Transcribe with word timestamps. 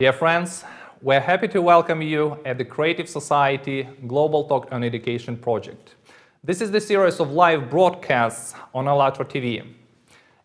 Dear 0.00 0.12
friends, 0.12 0.64
we're 1.02 1.20
happy 1.20 1.46
to 1.46 1.62
welcome 1.62 2.02
you 2.02 2.36
at 2.44 2.58
the 2.58 2.64
Creative 2.64 3.08
Society 3.08 3.88
Global 4.08 4.48
Talk 4.48 4.66
on 4.72 4.82
Education 4.82 5.36
project. 5.36 5.94
This 6.42 6.60
is 6.60 6.72
the 6.72 6.80
series 6.80 7.20
of 7.20 7.30
live 7.30 7.70
broadcasts 7.70 8.56
on 8.74 8.86
ALLATRA 8.86 9.24
TV. 9.24 9.64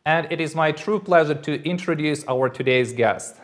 And 0.05 0.31
it 0.31 0.39
is 0.39 0.53
my 0.53 0.71
true 0.71 0.99
pleasure 0.99 1.33
to 1.33 1.67
introduce 1.67 2.23
our 2.27 2.47
today's 2.47 2.93
guest. 2.93 3.37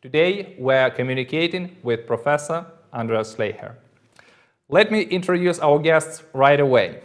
Today, 0.00 0.56
we're 0.58 0.88
communicating 0.88 1.76
with 1.82 2.06
Professor 2.06 2.64
Andreas 2.90 3.34
Schleicher. 3.34 3.74
Let 4.70 4.90
me 4.90 5.02
introduce 5.02 5.58
our 5.58 5.78
guests 5.78 6.22
right 6.32 6.60
away. 6.60 7.02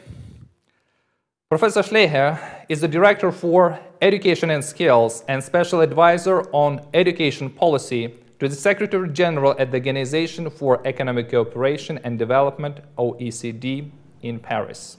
Professor 1.50 1.82
Schleicher 1.82 2.40
is 2.70 2.80
the 2.80 2.88
Director 2.88 3.34
for 3.34 3.78
Education 4.02 4.52
and 4.52 4.64
Skills 4.64 5.26
and 5.28 5.44
Special 5.44 5.82
Advisor 5.82 6.44
on 6.54 6.88
Education 6.94 7.50
Policy 7.50 8.14
to 8.40 8.48
the 8.48 8.56
Secretary 8.56 9.10
General 9.10 9.56
at 9.58 9.72
the 9.72 9.78
Organization 9.78 10.50
for 10.50 10.86
Economic 10.86 11.30
Cooperation 11.32 12.00
and 12.04 12.20
Development, 12.20 12.80
OECD, 12.98 13.90
in 14.22 14.40
Paris. 14.40 14.98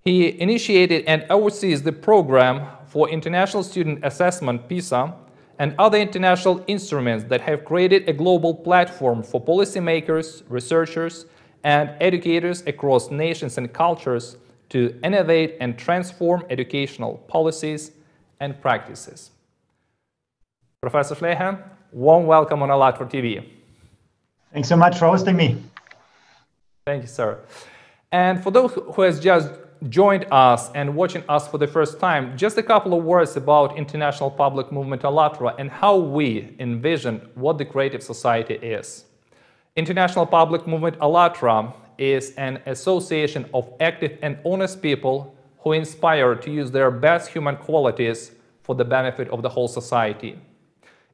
He 0.00 0.38
initiated 0.40 1.04
and 1.06 1.24
oversees 1.30 1.82
the 1.82 1.92
program 1.92 2.66
for 2.86 3.08
International 3.08 3.62
Student 3.62 4.04
Assessment, 4.04 4.68
PISA, 4.68 5.14
and 5.58 5.74
other 5.78 5.98
international 5.98 6.64
instruments 6.66 7.24
that 7.24 7.40
have 7.40 7.64
created 7.64 8.08
a 8.08 8.12
global 8.12 8.54
platform 8.54 9.22
for 9.22 9.40
policymakers, 9.40 10.42
researchers, 10.48 11.26
and 11.62 11.90
educators 12.00 12.62
across 12.66 13.10
nations 13.10 13.56
and 13.56 13.72
cultures 13.72 14.36
to 14.68 14.98
innovate 15.04 15.56
and 15.60 15.78
transform 15.78 16.44
educational 16.50 17.18
policies 17.28 17.92
and 18.40 18.60
practices. 18.60 19.30
Professor 20.80 21.14
Schleicher, 21.14 21.62
warm 21.94 22.26
welcome 22.26 22.60
on 22.60 22.70
ALLATRA 22.70 23.06
TV. 23.08 23.48
Thanks 24.52 24.68
so 24.68 24.76
much 24.76 24.98
for 24.98 25.06
hosting 25.06 25.36
me. 25.36 25.62
Thank 26.84 27.02
you, 27.02 27.08
sir. 27.08 27.38
And 28.10 28.42
for 28.42 28.50
those 28.50 28.72
who 28.72 29.02
has 29.02 29.20
just 29.20 29.52
joined 29.88 30.26
us 30.32 30.72
and 30.74 30.96
watching 30.96 31.22
us 31.28 31.46
for 31.46 31.58
the 31.58 31.68
first 31.68 32.00
time, 32.00 32.36
just 32.36 32.58
a 32.58 32.64
couple 32.64 32.98
of 32.98 33.04
words 33.04 33.36
about 33.36 33.78
International 33.78 34.28
Public 34.28 34.72
Movement 34.72 35.02
ALLATRA 35.02 35.54
and 35.56 35.70
how 35.70 35.96
we 35.96 36.56
envision 36.58 37.28
what 37.36 37.58
the 37.58 37.64
Creative 37.64 38.02
Society 38.02 38.54
is. 38.54 39.04
International 39.76 40.26
Public 40.26 40.66
Movement 40.66 40.98
ALLATRA 40.98 41.72
is 41.96 42.32
an 42.32 42.60
association 42.66 43.48
of 43.54 43.72
active 43.78 44.18
and 44.20 44.36
honest 44.44 44.82
people 44.82 45.36
who 45.58 45.72
inspire 45.72 46.34
to 46.34 46.50
use 46.50 46.72
their 46.72 46.90
best 46.90 47.30
human 47.30 47.56
qualities 47.56 48.32
for 48.62 48.74
the 48.74 48.84
benefit 48.84 49.28
of 49.28 49.42
the 49.42 49.48
whole 49.48 49.68
society. 49.68 50.40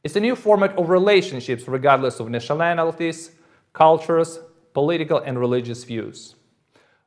It's 0.03 0.17
a 0.17 0.21
new 0.21 0.35
format 0.35 0.77
of 0.79 0.89
relationships 0.89 1.69
regardless 1.69 2.21
of 2.21 2.31
nationalities, 2.31 3.33
cultures, 3.75 4.41
political 4.73 5.19
and 5.19 5.39
religious 5.39 5.85
views. 5.85 6.37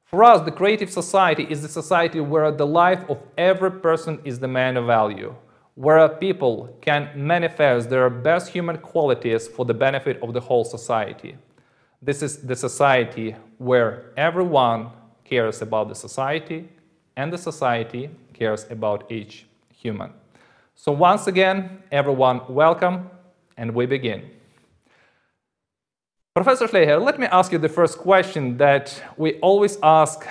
For 0.06 0.24
us, 0.24 0.46
the 0.46 0.52
creative 0.52 0.92
society 0.92 1.48
is 1.50 1.64
the 1.64 1.68
society 1.68 2.20
where 2.20 2.52
the 2.52 2.68
life 2.68 3.04
of 3.10 3.18
every 3.36 3.72
person 3.72 4.20
is 4.24 4.38
the 4.38 4.48
main 4.48 4.78
of 4.78 4.86
value, 4.86 5.34
where 5.74 6.08
people 6.08 6.78
can 6.82 7.10
manifest 7.16 7.90
their 7.90 8.12
best 8.12 8.50
human 8.50 8.78
qualities 8.78 9.48
for 9.48 9.66
the 9.66 9.74
benefit 9.74 10.22
of 10.22 10.34
the 10.34 10.42
whole 10.42 10.64
society. 10.64 11.36
This 12.00 12.22
is 12.22 12.46
the 12.46 12.56
society 12.56 13.36
where 13.58 14.12
everyone 14.18 14.92
cares 15.24 15.64
about 15.64 15.88
the 15.90 15.96
society 15.96 16.70
and 17.16 17.34
the 17.34 17.38
society 17.40 18.12
cares 18.34 18.68
about 18.70 19.12
each 19.12 19.48
human. 19.74 20.12
So 20.76 20.92
once 20.92 21.28
again, 21.28 21.84
everyone, 21.92 22.42
welcome, 22.50 23.10
and 23.58 23.74
we 23.74 23.86
begin. 23.86 24.30
Professor 26.36 26.68
Schleicher, 26.68 27.04
let 27.04 27.20
me 27.20 27.28
ask 27.28 27.52
you 27.52 27.60
the 27.60 27.70
first 27.70 28.00
question 28.00 28.58
that 28.58 29.02
we 29.18 29.40
always 29.40 29.78
ask 29.84 30.28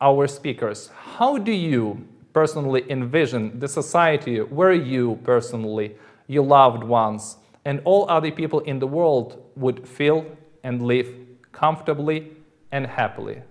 our 0.00 0.26
speakers. 0.26 0.90
How 1.16 1.38
do 1.38 1.52
you 1.52 2.06
personally 2.34 2.84
envision 2.90 3.58
the 3.60 3.68
society 3.68 4.38
where 4.40 4.72
you 4.72 5.18
personally, 5.22 5.96
your 6.26 6.44
loved 6.44 6.82
ones, 6.84 7.36
and 7.64 7.80
all 7.84 8.10
other 8.10 8.30
people 8.30 8.60
in 8.60 8.80
the 8.80 8.86
world 8.86 9.42
would 9.56 9.88
feel 9.88 10.26
and 10.62 10.82
live 10.82 11.08
comfortably 11.52 12.32
and 12.72 12.86
happily. 12.86 13.42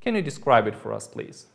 Can 0.00 0.14
you 0.14 0.22
describe 0.22 0.66
it 0.66 0.76
for 0.76 0.92
us, 0.92 1.08
please? 1.08 1.46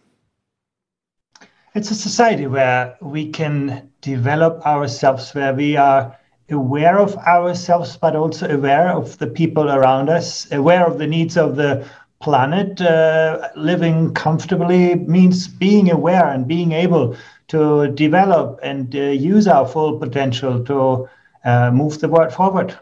It's 1.76 1.90
a 1.90 1.96
society 1.96 2.46
where 2.46 2.96
we 3.02 3.30
can 3.32 3.90
develop 4.02 4.64
ourselves, 4.64 5.34
where 5.34 5.56
we 5.56 5.76
are 5.76 6.16
aware 6.52 7.00
of 7.00 7.16
ourselves, 7.18 7.98
but 7.98 8.16
also 8.16 8.48
aware 8.48 8.90
of 8.90 9.18
the 9.18 9.26
people 9.26 9.72
around 9.72 10.08
us, 10.08 10.52
aware 10.52 10.86
of 10.86 11.00
the 11.00 11.08
needs 11.08 11.36
of 11.36 11.56
the 11.56 11.84
planet. 12.22 12.80
Uh, 12.80 13.50
living 13.56 14.14
comfortably 14.14 14.94
means 14.96 15.48
being 15.48 15.90
aware 15.90 16.28
and 16.28 16.48
being 16.48 16.74
able 16.74 17.18
to 17.48 17.88
develop 17.94 18.60
and 18.62 18.96
uh, 18.96 19.00
use 19.00 19.48
our 19.48 19.68
full 19.68 19.98
potential 19.98 20.64
to 20.66 21.10
uh, 21.44 21.72
move 21.72 22.00
the 22.00 22.08
world 22.08 22.32
forward. 22.32 22.78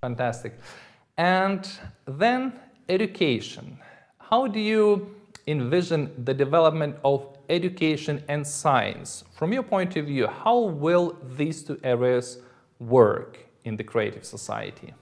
Fantastic. 0.00 0.54
And 1.18 1.70
then 2.06 2.58
education. 2.88 3.78
How 4.18 4.46
do 4.46 4.60
you 4.60 5.14
envision 5.46 6.10
the 6.24 6.32
development 6.32 6.96
of 7.04 7.31
education 7.52 8.24
and 8.28 8.46
science? 8.46 9.24
From 9.34 9.52
your 9.52 9.62
point 9.62 9.96
of 9.96 10.06
view, 10.06 10.26
how 10.26 10.58
will 10.58 11.16
these 11.36 11.62
two 11.62 11.78
areas 11.84 12.38
work 12.80 13.38
in 13.64 13.76
the 13.76 13.84
creative 13.84 14.24
society? 14.24 14.94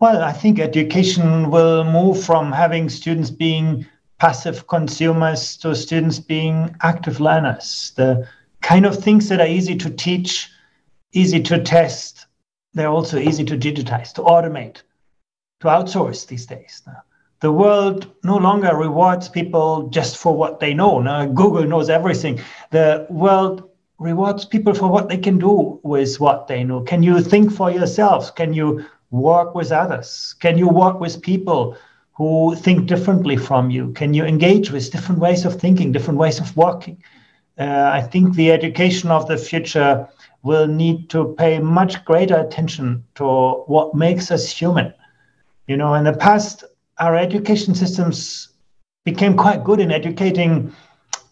Well, 0.00 0.22
I 0.22 0.32
think 0.32 0.58
education 0.58 1.50
will 1.50 1.84
move 1.84 2.24
from 2.24 2.50
having 2.50 2.88
students 2.88 3.30
being 3.30 3.86
passive 4.18 4.66
consumers 4.66 5.56
to 5.58 5.74
students 5.74 6.18
being 6.18 6.74
active 6.82 7.20
learners. 7.20 7.92
The 7.96 8.28
kind 8.62 8.84
of 8.84 8.96
things 8.96 9.28
that 9.28 9.40
are 9.40 9.46
easy 9.46 9.76
to 9.76 9.90
teach, 9.90 10.50
easy 11.12 11.40
to 11.42 11.62
test, 11.62 12.26
they're 12.74 12.88
also 12.88 13.18
easy 13.18 13.44
to 13.44 13.56
digitize, 13.56 14.12
to 14.14 14.22
automate, 14.22 14.82
to 15.60 15.68
outsource 15.68 16.26
these 16.26 16.46
days. 16.46 16.82
The 17.42 17.50
world 17.50 18.06
no 18.22 18.36
longer 18.36 18.76
rewards 18.76 19.28
people 19.28 19.88
just 19.88 20.16
for 20.16 20.32
what 20.32 20.60
they 20.60 20.74
know. 20.74 21.00
Now, 21.00 21.26
Google 21.26 21.64
knows 21.64 21.90
everything. 21.90 22.38
The 22.70 23.04
world 23.10 23.68
rewards 23.98 24.44
people 24.44 24.74
for 24.74 24.86
what 24.86 25.08
they 25.08 25.16
can 25.16 25.40
do 25.40 25.80
with 25.82 26.20
what 26.20 26.46
they 26.46 26.62
know. 26.62 26.82
Can 26.82 27.02
you 27.02 27.20
think 27.20 27.52
for 27.52 27.68
yourselves? 27.68 28.30
Can 28.30 28.54
you 28.54 28.84
work 29.10 29.56
with 29.56 29.72
others? 29.72 30.36
Can 30.38 30.56
you 30.56 30.68
work 30.68 31.00
with 31.00 31.20
people 31.20 31.76
who 32.12 32.54
think 32.54 32.86
differently 32.86 33.36
from 33.36 33.70
you? 33.70 33.90
Can 33.94 34.14
you 34.14 34.24
engage 34.24 34.70
with 34.70 34.92
different 34.92 35.20
ways 35.20 35.44
of 35.44 35.60
thinking, 35.60 35.90
different 35.90 36.20
ways 36.20 36.38
of 36.38 36.56
working? 36.56 37.02
Uh, 37.58 37.90
I 37.92 38.02
think 38.02 38.36
the 38.36 38.52
education 38.52 39.10
of 39.10 39.26
the 39.26 39.36
future 39.36 40.08
will 40.44 40.68
need 40.68 41.10
to 41.10 41.34
pay 41.36 41.58
much 41.58 42.04
greater 42.04 42.36
attention 42.36 43.02
to 43.16 43.24
what 43.66 43.96
makes 43.96 44.30
us 44.30 44.48
human. 44.48 44.94
You 45.66 45.76
know, 45.76 45.94
in 45.94 46.04
the 46.04 46.12
past, 46.12 46.64
our 47.02 47.16
education 47.16 47.74
systems 47.74 48.50
became 49.04 49.36
quite 49.36 49.64
good 49.64 49.80
in 49.80 49.90
educating 49.90 50.72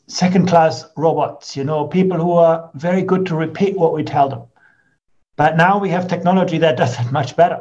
second 0.09 0.49
class 0.49 0.85
robots, 0.97 1.57
you 1.57 1.63
know, 1.63 1.87
people 1.87 2.19
who 2.19 2.33
are 2.33 2.69
very 2.75 3.03
good 3.03 3.25
to 3.27 3.37
repeat 3.37 3.79
what 3.79 3.93
we 3.93 4.03
tell 4.03 4.29
them. 4.29 4.43
But 5.37 5.57
now 5.57 5.79
we 5.79 5.89
have 5.91 6.09
technology 6.09 6.59
that 6.59 6.77
does 6.77 6.99
it 6.99 7.13
much 7.19 7.37
better. 7.37 7.61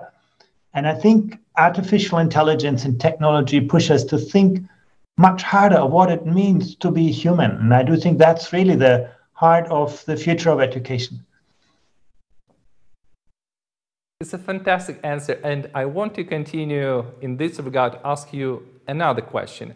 And 0.74 0.88
I 0.88 0.96
think 0.96 1.38
artificial 1.56 2.18
intelligence 2.18 2.84
and 2.84 3.00
technology 3.00 3.62
push 3.62 3.92
us 3.92 4.04
to 4.06 4.18
think 4.18 4.64
much 5.20 5.44
harder 5.44 5.78
of 5.78 5.92
what 5.92 6.10
it 6.10 6.26
means 6.26 6.76
to 6.78 6.90
be 6.90 7.12
human. 7.12 7.52
And 7.52 7.76
I 7.76 7.84
do 7.84 7.96
think 7.96 8.18
that's 8.18 8.52
really 8.52 8.76
the 8.76 9.12
heart 9.34 9.68
of 9.68 10.04
the 10.06 10.18
future 10.18 10.50
of 10.50 10.62
education. 10.62 11.24
It's 14.22 14.34
a 14.34 14.38
fantastic 14.38 15.00
answer, 15.02 15.40
and 15.46 15.70
I 15.74 15.86
want 15.86 16.14
to 16.16 16.26
continue 16.26 17.06
in 17.22 17.38
this 17.38 17.58
regard, 17.58 18.00
ask 18.04 18.34
you 18.34 18.68
another 18.86 19.22
question. 19.22 19.76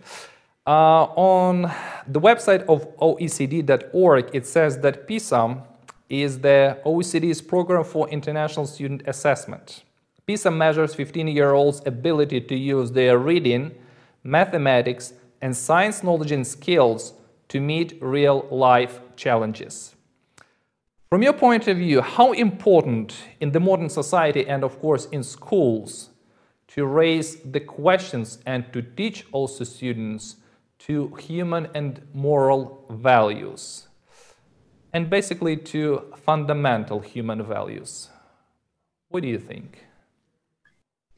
Uh, 0.68 1.04
on 1.16 1.72
the 2.06 2.20
website 2.20 2.64
of 2.64 2.94
OECD.org, 2.98 4.32
it 4.34 4.46
says 4.46 4.80
that 4.80 5.08
PISA 5.08 5.64
is 6.10 6.40
the 6.40 6.78
OECD's 6.86 7.42
program 7.42 7.86
for 7.86 8.10
international 8.10 8.68
student 8.68 9.04
assessment. 9.08 9.86
PISA 10.28 10.52
measures 10.52 10.94
15-year-olds' 10.94 11.82
ability 11.86 12.42
to 12.42 12.56
use 12.58 12.92
their 12.92 13.18
reading, 13.18 13.72
mathematics, 14.26 15.14
and 15.42 15.56
science 15.56 16.04
knowledge 16.04 16.34
and 16.34 16.46
skills 16.46 17.14
to 17.48 17.62
meet 17.62 17.98
real-life 18.02 19.00
challenges. 19.16 19.96
From 21.14 21.22
your 21.22 21.34
point 21.34 21.68
of 21.68 21.78
view, 21.78 22.02
how 22.02 22.32
important 22.32 23.14
in 23.40 23.52
the 23.52 23.60
modern 23.60 23.88
society 23.88 24.48
and 24.48 24.64
of 24.64 24.80
course 24.80 25.06
in 25.12 25.22
schools 25.22 26.10
to 26.70 26.88
raise 26.88 27.36
the 27.36 27.60
questions 27.60 28.40
and 28.48 28.66
to 28.74 28.82
teach 28.82 29.28
also 29.32 29.64
students 29.64 30.38
to 30.88 31.14
human 31.18 31.68
and 31.76 32.02
moral 32.16 32.88
values 32.90 33.90
and 34.92 35.08
basically 35.08 35.56
to 35.56 36.12
fundamental 36.26 37.00
human 37.00 37.44
values. 37.44 38.10
What 39.10 39.22
do 39.22 39.30
you 39.30 39.38
think? 39.38 39.86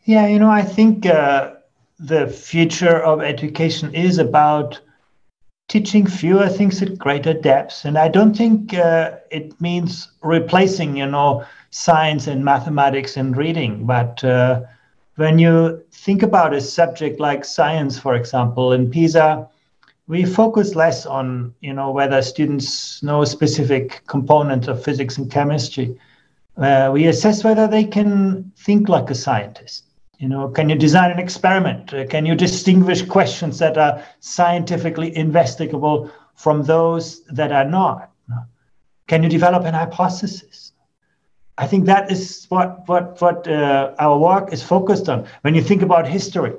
Yeah, 0.03 0.27
you 0.27 0.39
know, 0.39 0.51
I 0.51 0.63
think 0.63 1.05
uh, 1.05 1.53
the 1.99 2.27
future 2.27 3.01
of 3.01 3.21
education 3.21 3.95
is 3.95 4.17
about 4.17 4.81
teaching 5.67 6.05
fewer 6.05 6.47
things 6.47 6.81
at 6.81 6.97
greater 6.97 7.33
depths. 7.33 7.85
And 7.85 7.97
I 7.97 8.07
don't 8.07 8.35
think 8.35 8.73
uh, 8.73 9.15
it 9.31 9.59
means 9.59 10.09
replacing, 10.21 10.97
you 10.97 11.07
know, 11.07 11.43
science 11.71 12.27
and 12.27 12.45
mathematics 12.45 13.17
and 13.17 13.35
reading. 13.35 13.85
But 13.85 14.23
uh, 14.23 14.61
when 15.15 15.39
you 15.39 15.83
think 15.91 16.21
about 16.21 16.53
a 16.53 16.61
subject 16.61 17.19
like 17.19 17.43
science, 17.43 17.97
for 17.97 18.15
example, 18.15 18.73
in 18.73 18.91
PISA, 18.91 19.47
we 20.07 20.23
focus 20.23 20.75
less 20.75 21.05
on, 21.05 21.53
you 21.61 21.73
know, 21.73 21.89
whether 21.89 22.21
students 22.21 23.01
know 23.01 23.23
specific 23.25 24.03
components 24.05 24.67
of 24.67 24.83
physics 24.83 25.17
and 25.17 25.31
chemistry. 25.31 25.97
Uh, 26.57 26.91
we 26.93 27.07
assess 27.07 27.43
whether 27.43 27.67
they 27.67 27.83
can 27.83 28.51
think 28.55 28.87
like 28.87 29.09
a 29.09 29.15
scientist 29.15 29.85
you 30.19 30.27
know, 30.29 30.47
can 30.49 30.69
you 30.69 30.75
design 30.75 31.11
an 31.11 31.19
experiment? 31.19 31.93
Uh, 31.93 32.05
can 32.07 32.25
you 32.25 32.35
distinguish 32.35 33.05
questions 33.05 33.59
that 33.59 33.77
are 33.77 34.03
scientifically 34.19 35.15
investigable 35.15 36.11
from 36.35 36.63
those 36.63 37.23
that 37.25 37.51
are 37.51 37.65
not? 37.65 38.11
Can 39.07 39.21
you 39.21 39.29
develop 39.29 39.65
an 39.65 39.73
hypothesis? 39.73 40.71
I 41.57 41.67
think 41.67 41.85
that 41.85 42.11
is 42.11 42.45
what 42.49 42.87
what 42.87 43.21
what 43.21 43.47
uh, 43.47 43.93
our 43.99 44.17
work 44.17 44.51
is 44.51 44.63
focused 44.63 45.07
on. 45.07 45.27
When 45.41 45.55
you 45.55 45.61
think 45.61 45.81
about 45.81 46.07
history, 46.07 46.53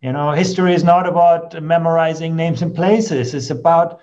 you 0.00 0.12
know, 0.12 0.30
history 0.32 0.74
is 0.74 0.84
not 0.84 1.08
about 1.08 1.60
memorizing 1.62 2.36
names 2.36 2.62
and 2.62 2.74
places. 2.74 3.34
It's 3.34 3.50
about 3.50 4.00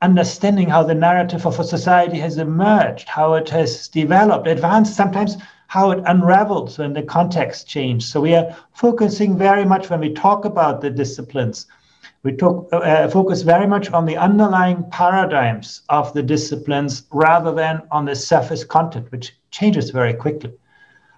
understanding 0.00 0.68
how 0.68 0.82
the 0.82 0.94
narrative 0.94 1.46
of 1.46 1.60
a 1.60 1.64
society 1.64 2.18
has 2.18 2.38
emerged, 2.38 3.08
how 3.08 3.34
it 3.34 3.48
has 3.50 3.88
developed, 3.88 4.46
advanced 4.46 4.96
sometimes 4.96 5.36
how 5.74 5.90
it 5.90 6.00
unravels 6.06 6.78
when 6.78 6.92
the 6.92 7.02
context 7.02 7.66
changes. 7.66 8.08
So 8.08 8.20
we 8.20 8.32
are 8.36 8.56
focusing 8.74 9.36
very 9.36 9.64
much 9.64 9.90
when 9.90 9.98
we 9.98 10.12
talk 10.12 10.44
about 10.44 10.80
the 10.80 10.88
disciplines. 10.88 11.66
We 12.22 12.30
talk, 12.36 12.68
uh, 12.72 13.08
focus 13.08 13.42
very 13.42 13.66
much 13.66 13.90
on 13.90 14.06
the 14.06 14.16
underlying 14.16 14.84
paradigms 14.92 15.82
of 15.88 16.12
the 16.12 16.22
disciplines 16.22 17.02
rather 17.10 17.52
than 17.52 17.82
on 17.90 18.04
the 18.04 18.14
surface 18.14 18.62
content, 18.62 19.10
which 19.10 19.36
changes 19.50 19.90
very 19.90 20.14
quickly. 20.14 20.52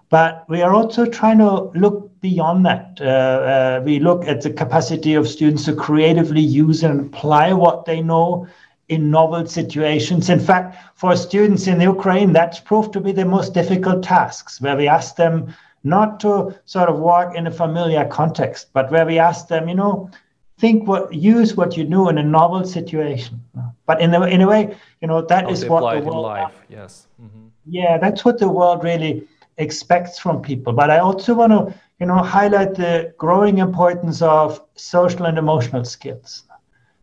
But 0.08 0.48
we 0.48 0.62
are 0.62 0.72
also 0.72 1.04
trying 1.04 1.38
to 1.40 1.70
look 1.74 2.18
beyond 2.22 2.64
that. 2.64 2.98
Uh, 2.98 3.04
uh, 3.04 3.82
we 3.84 3.98
look 3.98 4.24
at 4.26 4.40
the 4.40 4.52
capacity 4.62 5.12
of 5.12 5.28
students 5.28 5.66
to 5.66 5.74
creatively 5.74 6.40
use 6.40 6.82
and 6.82 7.00
apply 7.00 7.52
what 7.52 7.84
they 7.84 8.00
know 8.00 8.46
in 8.88 9.10
novel 9.10 9.46
situations. 9.46 10.30
In 10.30 10.40
fact, 10.40 10.76
for 10.94 11.16
students 11.16 11.66
in 11.66 11.80
Ukraine, 11.80 12.32
that's 12.32 12.60
proved 12.60 12.92
to 12.92 13.00
be 13.00 13.12
the 13.12 13.24
most 13.24 13.52
difficult 13.52 14.02
tasks, 14.02 14.60
where 14.60 14.76
we 14.76 14.86
ask 14.88 15.16
them 15.16 15.54
not 15.82 16.20
to 16.20 16.54
sort 16.64 16.88
of 16.88 16.98
work 16.98 17.34
in 17.34 17.46
a 17.46 17.50
familiar 17.50 18.04
context, 18.04 18.68
but 18.72 18.90
where 18.90 19.06
we 19.06 19.18
ask 19.18 19.48
them, 19.48 19.68
you 19.68 19.74
know, 19.74 20.10
think 20.58 20.88
what 20.88 21.12
use 21.12 21.54
what 21.56 21.76
you 21.76 21.84
know 21.84 22.08
in 22.08 22.18
a 22.18 22.22
novel 22.22 22.64
situation. 22.64 23.40
But 23.86 24.00
in 24.00 24.14
a, 24.14 24.24
in 24.26 24.40
a 24.40 24.48
way, 24.48 24.76
you 25.00 25.08
know, 25.08 25.22
that 25.22 25.44
How 25.44 25.50
is 25.50 25.64
what 25.66 25.94
the 25.94 26.00
world 26.00 26.22
life, 26.22 26.54
yes. 26.68 27.06
Mm-hmm. 27.22 27.46
Yeah, 27.66 27.98
that's 27.98 28.24
what 28.24 28.38
the 28.38 28.48
world 28.48 28.84
really 28.84 29.26
expects 29.58 30.18
from 30.18 30.42
people. 30.42 30.72
But 30.72 30.90
I 30.90 30.98
also 30.98 31.34
want 31.34 31.52
to, 31.52 31.74
you 32.00 32.06
know, 32.06 32.18
highlight 32.18 32.74
the 32.74 33.14
growing 33.18 33.58
importance 33.58 34.22
of 34.22 34.60
social 34.74 35.26
and 35.26 35.38
emotional 35.38 35.84
skills, 35.84 36.44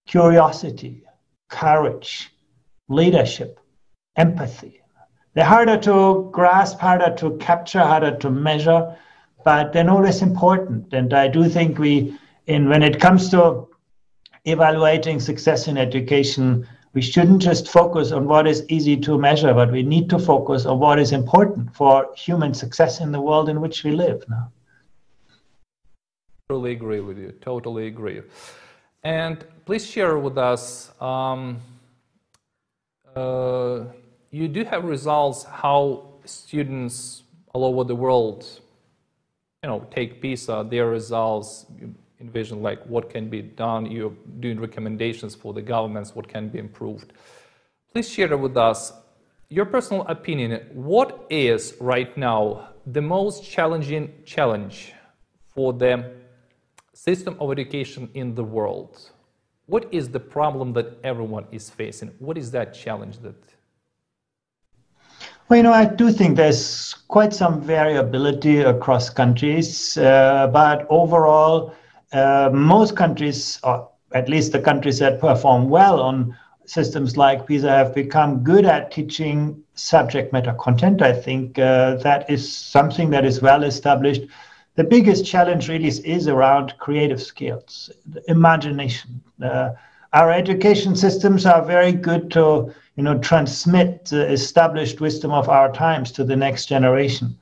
curiosity, 0.06 1.04
courage, 1.54 2.32
leadership, 2.90 3.60
empathy. 4.16 4.82
They're 5.34 5.46
harder 5.46 5.78
to 5.78 6.30
grasp, 6.32 6.80
harder 6.80 7.16
to 7.18 7.38
capture, 7.38 7.80
harder 7.80 8.18
to 8.18 8.30
measure, 8.30 8.96
but 9.46 9.72
they're 9.72 9.84
no 9.84 10.00
less 10.00 10.22
important. 10.22 10.94
And 10.94 11.14
I 11.14 11.28
do 11.28 11.48
think 11.48 11.78
we, 11.78 12.18
in 12.48 12.70
when 12.70 12.84
it 12.84 13.00
comes 13.00 13.30
to 13.32 13.68
evaluating 14.46 15.20
success 15.20 15.68
in 15.68 15.78
education, 15.78 16.68
we 16.94 17.02
shouldn't 17.02 17.42
just 17.42 17.68
focus 17.68 18.12
on 18.12 18.28
what 18.28 18.48
is 18.48 18.66
easy 18.70 18.98
to 18.98 19.18
measure, 19.18 19.54
but 19.54 19.72
we 19.72 19.84
need 19.84 20.10
to 20.10 20.20
focus 20.20 20.66
on 20.66 20.80
what 20.80 21.00
is 21.00 21.12
important 21.12 21.74
for 21.76 22.10
human 22.16 22.54
success 22.54 23.00
in 23.00 23.12
the 23.12 23.22
world 23.22 23.50
in 23.50 23.62
which 23.62 23.84
we 23.84 23.92
live 23.92 24.24
now. 24.30 24.52
Totally 26.50 26.74
agree 26.74 27.00
with 27.00 27.18
you. 27.18 27.32
Totally 27.42 27.88
agree. 27.88 28.22
And 29.04 29.46
please 29.66 29.86
share 29.86 30.18
with 30.18 30.38
us, 30.38 30.92
um, 31.02 31.60
uh, 33.16 33.86
you 34.32 34.48
do 34.48 34.64
have 34.66 34.84
results 34.84 35.44
how 35.44 36.10
students 36.26 37.24
all 37.54 37.66
over 37.66 37.84
the 37.84 37.96
world, 37.96 38.46
you 39.62 39.70
know, 39.70 39.86
take 39.92 40.22
PISA, 40.22 40.68
their 40.70 40.88
results, 40.90 41.66
envision 42.20 42.62
like 42.62 42.84
what 42.86 43.10
can 43.10 43.30
be 43.30 43.42
done, 43.42 43.86
you're 43.86 44.16
doing 44.40 44.60
recommendations 44.60 45.36
for 45.36 45.54
the 45.54 45.62
governments, 45.62 46.16
what 46.16 46.28
can 46.28 46.50
be 46.50 46.60
improved. 46.60 47.14
Please 47.92 48.10
share 48.10 48.36
with 48.38 48.58
us 48.58 48.92
your 49.50 49.66
personal 49.66 50.04
opinion. 50.08 50.62
What 50.74 51.28
is 51.30 51.76
right 51.80 52.18
now 52.18 52.70
the 52.88 53.02
most 53.02 53.44
challenging 53.44 54.12
challenge 54.26 54.94
for 55.54 55.74
the 55.74 56.12
system 56.94 57.38
of 57.40 57.52
education 57.52 58.10
in 58.14 58.34
the 58.34 58.44
world. 58.44 59.12
What 59.66 59.88
is 59.94 60.10
the 60.10 60.20
problem 60.20 60.74
that 60.74 60.98
everyone 61.04 61.46
is 61.52 61.70
facing? 61.70 62.12
What 62.20 62.38
is 62.38 62.52
that 62.52 62.74
challenge 62.74 63.20
that? 63.20 63.36
Well, 65.48 65.58
you 65.58 65.64
know, 65.64 65.72
I 65.72 65.86
do 65.86 66.12
think 66.12 66.36
there's 66.36 66.94
quite 67.08 67.34
some 67.34 67.62
variability 67.62 68.60
across 68.60 69.10
countries, 69.10 69.98
uh, 69.98 70.50
but 70.52 70.86
overall, 70.90 71.74
uh, 72.12 72.50
most 72.54 72.98
countries, 72.98 73.60
or 73.64 73.90
at 74.14 74.28
least 74.28 74.52
the 74.52 74.60
countries 74.60 75.00
that 75.00 75.20
perform 75.20 75.70
well 75.70 76.02
on 76.02 76.38
systems 76.66 77.18
like 77.18 77.46
PISA, 77.48 77.70
have 77.70 77.96
become 77.96 78.44
good 78.44 78.66
at 78.66 78.92
teaching 78.92 79.64
subject 79.76 80.34
matter 80.34 80.54
content. 80.54 81.02
I 81.02 81.14
think 81.14 81.58
uh, 81.60 81.96
that 81.98 82.30
is 82.30 82.52
something 82.54 83.10
that 83.12 83.26
is 83.26 83.42
well 83.42 83.64
established 83.64 84.24
the 84.76 84.84
biggest 84.84 85.26
challenge 85.26 85.70
really 85.70 85.88
is, 85.88 86.00
is 86.00 86.28
around 86.28 86.74
creative 86.80 87.22
skills, 87.22 87.92
imagination. 88.28 89.22
Uh, 89.42 89.72
our 90.14 90.32
education 90.32 90.96
systems 90.96 91.46
are 91.46 91.64
very 91.64 91.92
good 91.92 92.32
to 92.32 92.74
you 92.96 93.04
know 93.04 93.18
transmit 93.20 94.06
the 94.06 94.32
established 94.32 95.02
wisdom 95.02 95.32
of 95.32 95.50
our 95.50 95.72
times 95.72 96.12
to 96.12 96.24
the 96.24 96.36
next 96.36 96.66
generation. 96.66 97.36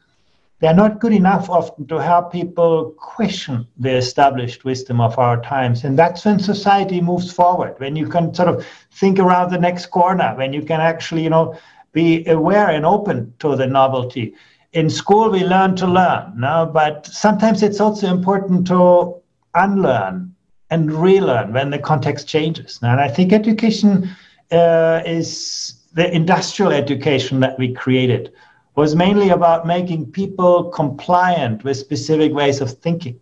They're 0.60 0.74
not 0.76 1.00
good 1.00 1.14
enough 1.14 1.50
often 1.50 1.88
to 1.88 1.98
help 1.98 2.32
people 2.32 2.92
question 2.98 3.66
the 3.78 3.96
established 3.96 4.64
wisdom 4.64 5.02
of 5.02 5.18
our 5.18 5.42
times. 5.42 5.84
And 5.84 5.98
that's 5.98 6.24
when 6.24 6.38
society 6.40 7.02
moves 7.02 7.34
forward 7.34 7.76
when 7.80 7.96
you 7.96 8.08
can 8.08 8.32
sort 8.34 8.48
of 8.48 8.66
think 8.92 9.18
around 9.18 9.52
the 9.52 9.58
next 9.58 9.88
corner 9.88 10.34
when 10.38 10.54
you 10.54 10.62
can 10.62 10.80
actually 10.80 11.24
you 11.24 11.30
know 11.30 11.58
be 11.94 12.26
aware 12.28 12.70
and 12.70 12.86
open 12.86 13.34
to 13.40 13.56
the 13.56 13.68
novelty 13.68 14.34
in 14.74 14.90
school 14.90 15.30
we 15.30 15.44
learn 15.44 15.76
to 15.76 15.88
learn 15.88 16.34
no? 16.38 16.70
But 16.72 17.06
sometimes 17.06 17.62
it's 17.62 17.80
also 17.80 18.08
important 18.08 18.68
to 18.68 19.16
unlearn 19.54 20.34
and 20.70 20.92
relearn 20.92 21.54
when 21.54 21.70
the 21.70 21.78
context 21.78 22.28
changes 22.28 22.80
and 22.82 23.00
i 23.00 23.08
think 23.08 23.34
education 23.34 24.10
uh, 24.52 25.02
is 25.06 25.76
the 25.94 26.14
industrial 26.14 26.72
education 26.72 27.42
that 27.42 27.58
we 27.60 27.74
created 27.74 28.32
was 28.76 28.96
mainly 28.96 29.30
about 29.30 29.68
making 29.68 30.10
people 30.10 30.70
compliant 30.70 31.64
with 31.64 31.78
specific 31.78 32.34
ways 32.34 32.62
of 32.62 32.72
thinking 32.72 33.20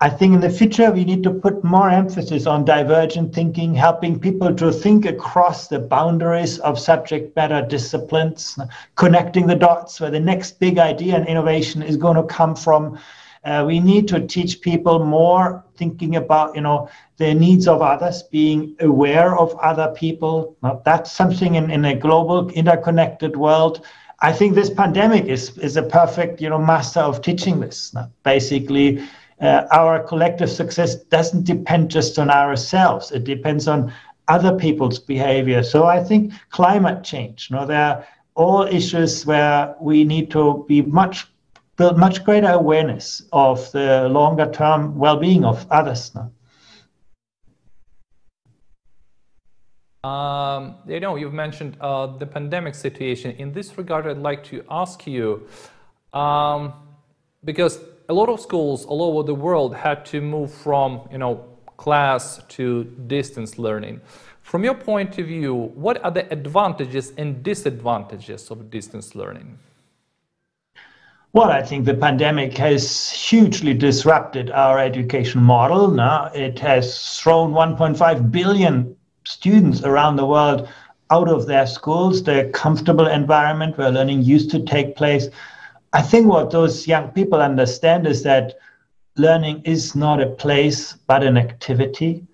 I 0.00 0.08
think 0.08 0.32
in 0.32 0.40
the 0.40 0.50
future 0.50 0.92
we 0.92 1.04
need 1.04 1.24
to 1.24 1.30
put 1.30 1.64
more 1.64 1.90
emphasis 1.90 2.46
on 2.46 2.64
divergent 2.64 3.34
thinking, 3.34 3.74
helping 3.74 4.20
people 4.20 4.54
to 4.54 4.70
think 4.70 5.06
across 5.06 5.66
the 5.66 5.80
boundaries 5.80 6.60
of 6.60 6.78
subject 6.78 7.34
matter 7.34 7.66
disciplines, 7.66 8.56
connecting 8.94 9.48
the 9.48 9.56
dots 9.56 10.00
where 10.00 10.12
the 10.12 10.20
next 10.20 10.60
big 10.60 10.78
idea 10.78 11.16
and 11.16 11.26
innovation 11.26 11.82
is 11.82 11.96
going 11.96 12.14
to 12.14 12.22
come 12.22 12.54
from. 12.54 12.96
Uh, 13.44 13.64
we 13.66 13.80
need 13.80 14.06
to 14.08 14.24
teach 14.24 14.60
people 14.60 15.04
more 15.04 15.64
thinking 15.76 16.14
about, 16.14 16.54
you 16.54 16.60
know, 16.60 16.88
the 17.16 17.34
needs 17.34 17.66
of 17.66 17.82
others, 17.82 18.22
being 18.22 18.76
aware 18.78 19.36
of 19.36 19.52
other 19.56 19.92
people. 19.96 20.56
Now, 20.62 20.80
that's 20.84 21.10
something 21.10 21.56
in, 21.56 21.72
in 21.72 21.84
a 21.84 21.94
global, 21.96 22.48
interconnected 22.50 23.36
world. 23.36 23.84
I 24.20 24.32
think 24.32 24.54
this 24.54 24.70
pandemic 24.70 25.26
is 25.26 25.56
is 25.58 25.76
a 25.76 25.82
perfect, 25.82 26.40
you 26.40 26.50
know, 26.50 26.58
master 26.58 27.00
of 27.00 27.22
teaching 27.22 27.60
this. 27.60 27.94
Basically 28.24 29.02
uh, 29.40 29.66
our 29.70 30.02
collective 30.02 30.50
success 30.50 30.96
doesn't 30.96 31.44
depend 31.44 31.90
just 31.90 32.18
on 32.18 32.30
ourselves. 32.30 33.12
It 33.12 33.24
depends 33.24 33.68
on 33.68 33.92
other 34.26 34.56
people's 34.56 34.98
behavior. 34.98 35.62
So 35.62 35.86
I 35.86 36.02
think 36.02 36.32
climate 36.50 37.04
change, 37.04 37.48
you 37.50 37.56
know, 37.56 37.66
there 37.66 37.84
are 37.84 38.06
all 38.34 38.62
issues 38.62 39.24
where 39.26 39.74
we 39.80 40.04
need 40.04 40.30
to 40.30 40.64
be 40.68 40.82
much 40.82 41.26
build 41.76 41.96
much 41.96 42.24
greater 42.24 42.50
awareness 42.50 43.22
of 43.32 43.70
the 43.72 44.08
longer 44.08 44.50
term 44.50 44.98
well-being 44.98 45.44
of 45.44 45.66
others. 45.70 46.12
No? 46.14 46.32
Um, 50.08 50.76
you 50.86 51.00
know, 51.00 51.16
you've 51.16 51.32
mentioned 51.32 51.76
uh, 51.80 52.06
the 52.18 52.26
pandemic 52.26 52.74
situation. 52.74 53.36
In 53.38 53.52
this 53.52 53.78
regard, 53.78 54.06
I'd 54.06 54.18
like 54.18 54.42
to 54.44 54.64
ask 54.68 55.06
you 55.06 55.46
Um, 56.12 56.72
because 57.44 57.80
a 58.08 58.14
lot 58.14 58.28
of 58.28 58.40
schools 58.40 58.86
all 58.86 59.02
over 59.02 59.22
the 59.22 59.34
world 59.34 59.74
had 59.74 60.04
to 60.06 60.20
move 60.20 60.52
from, 60.52 61.06
you 61.12 61.18
know, 61.18 61.44
class 61.76 62.40
to 62.48 62.84
distance 63.06 63.58
learning. 63.58 64.00
From 64.40 64.64
your 64.64 64.74
point 64.74 65.18
of 65.18 65.26
view, 65.26 65.54
what 65.74 66.02
are 66.02 66.10
the 66.10 66.30
advantages 66.32 67.12
and 67.18 67.42
disadvantages 67.42 68.50
of 68.50 68.70
distance 68.70 69.14
learning? 69.14 69.58
Well, 71.34 71.50
I 71.50 71.62
think 71.62 71.84
the 71.84 71.94
pandemic 71.94 72.56
has 72.56 73.10
hugely 73.10 73.74
disrupted 73.74 74.50
our 74.50 74.78
education 74.78 75.42
model. 75.42 75.88
Now 75.88 76.30
it 76.34 76.58
has 76.60 77.18
thrown 77.18 77.52
1.5 77.52 78.32
billion 78.32 78.96
students 79.24 79.82
around 79.82 80.16
the 80.16 80.24
world 80.24 80.66
out 81.10 81.28
of 81.28 81.46
their 81.46 81.66
schools, 81.66 82.22
their 82.22 82.50
comfortable 82.50 83.06
environment 83.06 83.76
where 83.76 83.90
learning 83.90 84.22
used 84.22 84.50
to 84.52 84.64
take 84.64 84.96
place. 84.96 85.28
I 85.92 86.02
think 86.02 86.26
what 86.26 86.50
those 86.50 86.86
young 86.86 87.08
people 87.08 87.40
understand 87.40 88.06
is 88.06 88.22
that 88.22 88.58
learning 89.16 89.62
is 89.64 89.94
not 89.94 90.20
a 90.20 90.26
place 90.26 90.92
but 91.06 91.22
an 91.22 91.36
activity. 91.36 92.26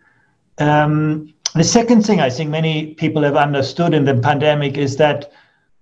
Um, 0.58 1.32
the 1.54 1.64
second 1.64 2.02
thing 2.02 2.20
I 2.20 2.30
think 2.30 2.50
many 2.50 2.94
people 2.94 3.22
have 3.22 3.36
understood 3.36 3.94
in 3.94 4.04
the 4.04 4.16
pandemic 4.16 4.76
is 4.76 4.96
that 4.96 5.32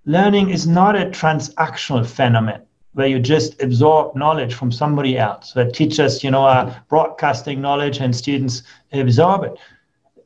learning 0.05 0.51
is 0.51 0.67
not 0.67 0.97
a 0.97 1.07
transactional 1.07 2.07
phenomenon 2.07 2.63
where 2.95 3.07
you 3.07 3.19
just 3.19 3.61
absorb 3.63 4.15
knowledge 4.15 4.53
from 4.53 4.71
somebody 4.71 5.17
else, 5.17 5.55
where 5.55 5.71
teachers, 5.71 6.23
you 6.23 6.31
know, 6.31 6.43
are 6.43 6.85
broadcasting 6.91 7.61
knowledge 7.61 8.01
and 8.01 8.15
students 8.15 8.63
absorb 8.93 9.45
it. 9.45 9.59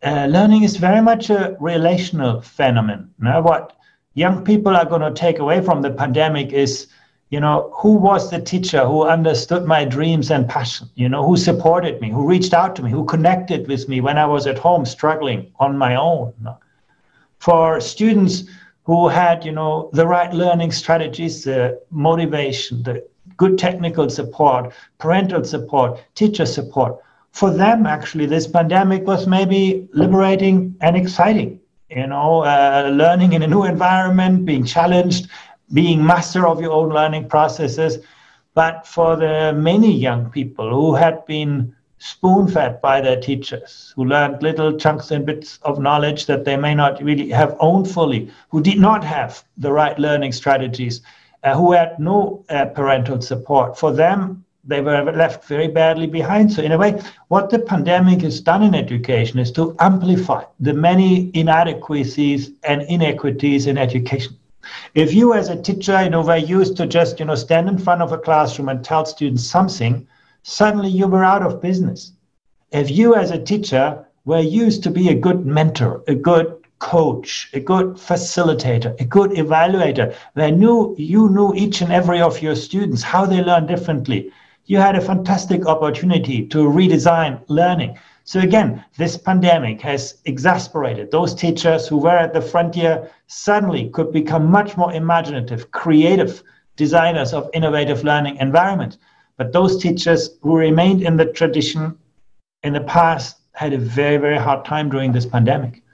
Uh, 0.02 0.26
learning 0.26 0.64
is 0.64 0.76
very 0.76 1.00
much 1.00 1.30
a 1.30 1.56
relational 1.60 2.40
phenomenon. 2.40 3.08
Now, 3.20 3.40
what 3.40 3.76
young 4.14 4.44
people 4.44 4.76
are 4.76 4.84
going 4.84 5.00
to 5.00 5.12
take 5.12 5.38
away 5.38 5.62
from 5.62 5.80
the 5.80 5.90
pandemic 5.90 6.52
is 6.52 6.88
you 7.30 7.40
know 7.40 7.72
who 7.74 7.92
was 7.92 8.30
the 8.30 8.40
teacher 8.40 8.84
who 8.86 9.02
understood 9.02 9.64
my 9.64 9.84
dreams 9.84 10.30
and 10.30 10.48
passion? 10.48 10.88
You 10.94 11.08
know 11.08 11.26
who 11.26 11.36
supported 11.36 12.00
me 12.00 12.10
who 12.10 12.26
reached 12.26 12.54
out 12.54 12.76
to 12.76 12.82
me 12.82 12.90
who 12.90 13.04
connected 13.04 13.66
with 13.68 13.88
me 13.88 14.00
when 14.00 14.18
i 14.18 14.26
was 14.26 14.46
at 14.46 14.58
home 14.58 14.86
struggling 14.86 15.52
on 15.58 15.76
my 15.76 15.96
own? 15.96 16.32
For 17.38 17.80
students 17.80 18.44
who 18.84 19.08
had 19.08 19.44
you 19.44 19.52
know 19.52 19.90
the 19.92 20.06
right 20.06 20.32
learning 20.32 20.72
strategies 20.72 21.44
the 21.44 21.80
motivation 21.90 22.82
the 22.84 23.04
good 23.36 23.58
technical 23.58 24.08
support 24.08 24.72
parental 24.98 25.44
support 25.44 25.98
teacher 26.14 26.46
support 26.46 26.96
for 27.32 27.50
them 27.50 27.84
actually 27.84 28.26
this 28.26 28.46
pandemic 28.46 29.06
was 29.06 29.26
maybe 29.26 29.88
liberating 29.92 30.74
and 30.80 30.96
exciting 30.96 31.60
you 31.90 32.06
know 32.06 32.44
uh, 32.44 32.90
learning 32.92 33.32
in 33.32 33.42
a 33.42 33.46
new 33.46 33.64
environment 33.64 34.44
being 34.44 34.64
challenged 34.64 35.28
being 35.72 36.04
master 36.04 36.46
of 36.46 36.60
your 36.60 36.72
own 36.72 36.90
learning 36.90 37.28
processes. 37.28 37.98
But 38.54 38.86
for 38.86 39.16
the 39.16 39.52
many 39.52 39.92
young 39.92 40.30
people 40.30 40.70
who 40.70 40.94
had 40.94 41.26
been 41.26 41.74
spoon 41.98 42.48
fed 42.48 42.80
by 42.80 43.00
their 43.00 43.20
teachers, 43.20 43.92
who 43.96 44.04
learned 44.04 44.42
little 44.42 44.76
chunks 44.76 45.10
and 45.10 45.26
bits 45.26 45.58
of 45.62 45.78
knowledge 45.78 46.26
that 46.26 46.44
they 46.44 46.56
may 46.56 46.74
not 46.74 47.02
really 47.02 47.30
have 47.30 47.56
owned 47.60 47.90
fully, 47.90 48.30
who 48.50 48.60
did 48.60 48.78
not 48.78 49.02
have 49.04 49.44
the 49.56 49.72
right 49.72 49.98
learning 49.98 50.32
strategies, 50.32 51.00
uh, 51.42 51.54
who 51.54 51.72
had 51.72 51.98
no 51.98 52.44
uh, 52.48 52.66
parental 52.66 53.20
support, 53.20 53.78
for 53.78 53.92
them, 53.92 54.44
they 54.64 54.80
were 54.80 55.12
left 55.12 55.44
very 55.44 55.68
badly 55.68 56.06
behind. 56.06 56.52
So, 56.52 56.60
in 56.62 56.72
a 56.72 56.78
way, 56.78 57.00
what 57.28 57.50
the 57.50 57.58
pandemic 57.60 58.22
has 58.22 58.40
done 58.40 58.62
in 58.62 58.74
education 58.74 59.38
is 59.38 59.52
to 59.52 59.76
amplify 59.78 60.42
the 60.58 60.74
many 60.74 61.30
inadequacies 61.34 62.50
and 62.64 62.82
inequities 62.82 63.68
in 63.68 63.78
education. 63.78 64.36
If 64.94 65.12
you 65.14 65.34
as 65.34 65.48
a 65.48 65.60
teacher, 65.60 66.08
were 66.10 66.36
used 66.36 66.76
to 66.76 66.86
just, 66.86 67.20
you 67.20 67.26
know, 67.26 67.34
stand 67.34 67.68
in 67.68 67.78
front 67.78 68.02
of 68.02 68.12
a 68.12 68.18
classroom 68.18 68.68
and 68.68 68.84
tell 68.84 69.04
students 69.04 69.44
something, 69.44 70.06
suddenly 70.42 70.88
you 70.88 71.06
were 71.06 71.24
out 71.24 71.42
of 71.42 71.60
business. 71.60 72.12
If 72.72 72.90
you 72.90 73.14
as 73.14 73.30
a 73.30 73.38
teacher 73.38 74.06
were 74.24 74.40
used 74.40 74.82
to 74.82 74.90
be 74.90 75.08
a 75.08 75.14
good 75.14 75.46
mentor, 75.46 76.02
a 76.08 76.14
good 76.14 76.56
coach, 76.78 77.48
a 77.54 77.60
good 77.60 77.94
facilitator, 77.94 79.00
a 79.00 79.04
good 79.04 79.30
evaluator, 79.30 80.14
where 80.34 80.50
knew 80.50 80.94
you 80.98 81.28
knew 81.30 81.54
each 81.54 81.80
and 81.80 81.92
every 81.92 82.20
of 82.20 82.42
your 82.42 82.56
students, 82.56 83.02
how 83.02 83.24
they 83.24 83.42
learn 83.42 83.66
differently, 83.66 84.30
you 84.66 84.78
had 84.78 84.96
a 84.96 85.00
fantastic 85.00 85.66
opportunity 85.66 86.46
to 86.48 86.58
redesign 86.58 87.40
learning. 87.48 87.96
So 88.26 88.40
again, 88.40 88.84
this 88.96 89.16
pandemic 89.16 89.80
has 89.82 90.20
exasperated 90.24 91.12
those 91.12 91.32
teachers 91.32 91.86
who 91.86 91.98
were 91.98 92.18
at 92.18 92.34
the 92.34 92.40
frontier 92.40 93.08
suddenly 93.28 93.88
could 93.90 94.12
become 94.12 94.50
much 94.50 94.76
more 94.76 94.92
imaginative, 94.92 95.70
creative 95.70 96.42
designers 96.74 97.32
of 97.32 97.48
innovative 97.54 98.02
learning 98.02 98.38
environment. 98.38 98.98
But 99.36 99.52
those 99.52 99.80
teachers 99.80 100.30
who 100.42 100.56
remained 100.56 101.02
in 101.02 101.16
the 101.16 101.26
tradition 101.26 101.96
in 102.64 102.72
the 102.72 102.80
past 102.80 103.36
had 103.52 103.72
a 103.72 103.78
very, 103.78 104.16
very 104.16 104.38
hard 104.38 104.64
time 104.64 104.90
during 104.90 105.12
this 105.12 105.24
pandemic. 105.24 105.84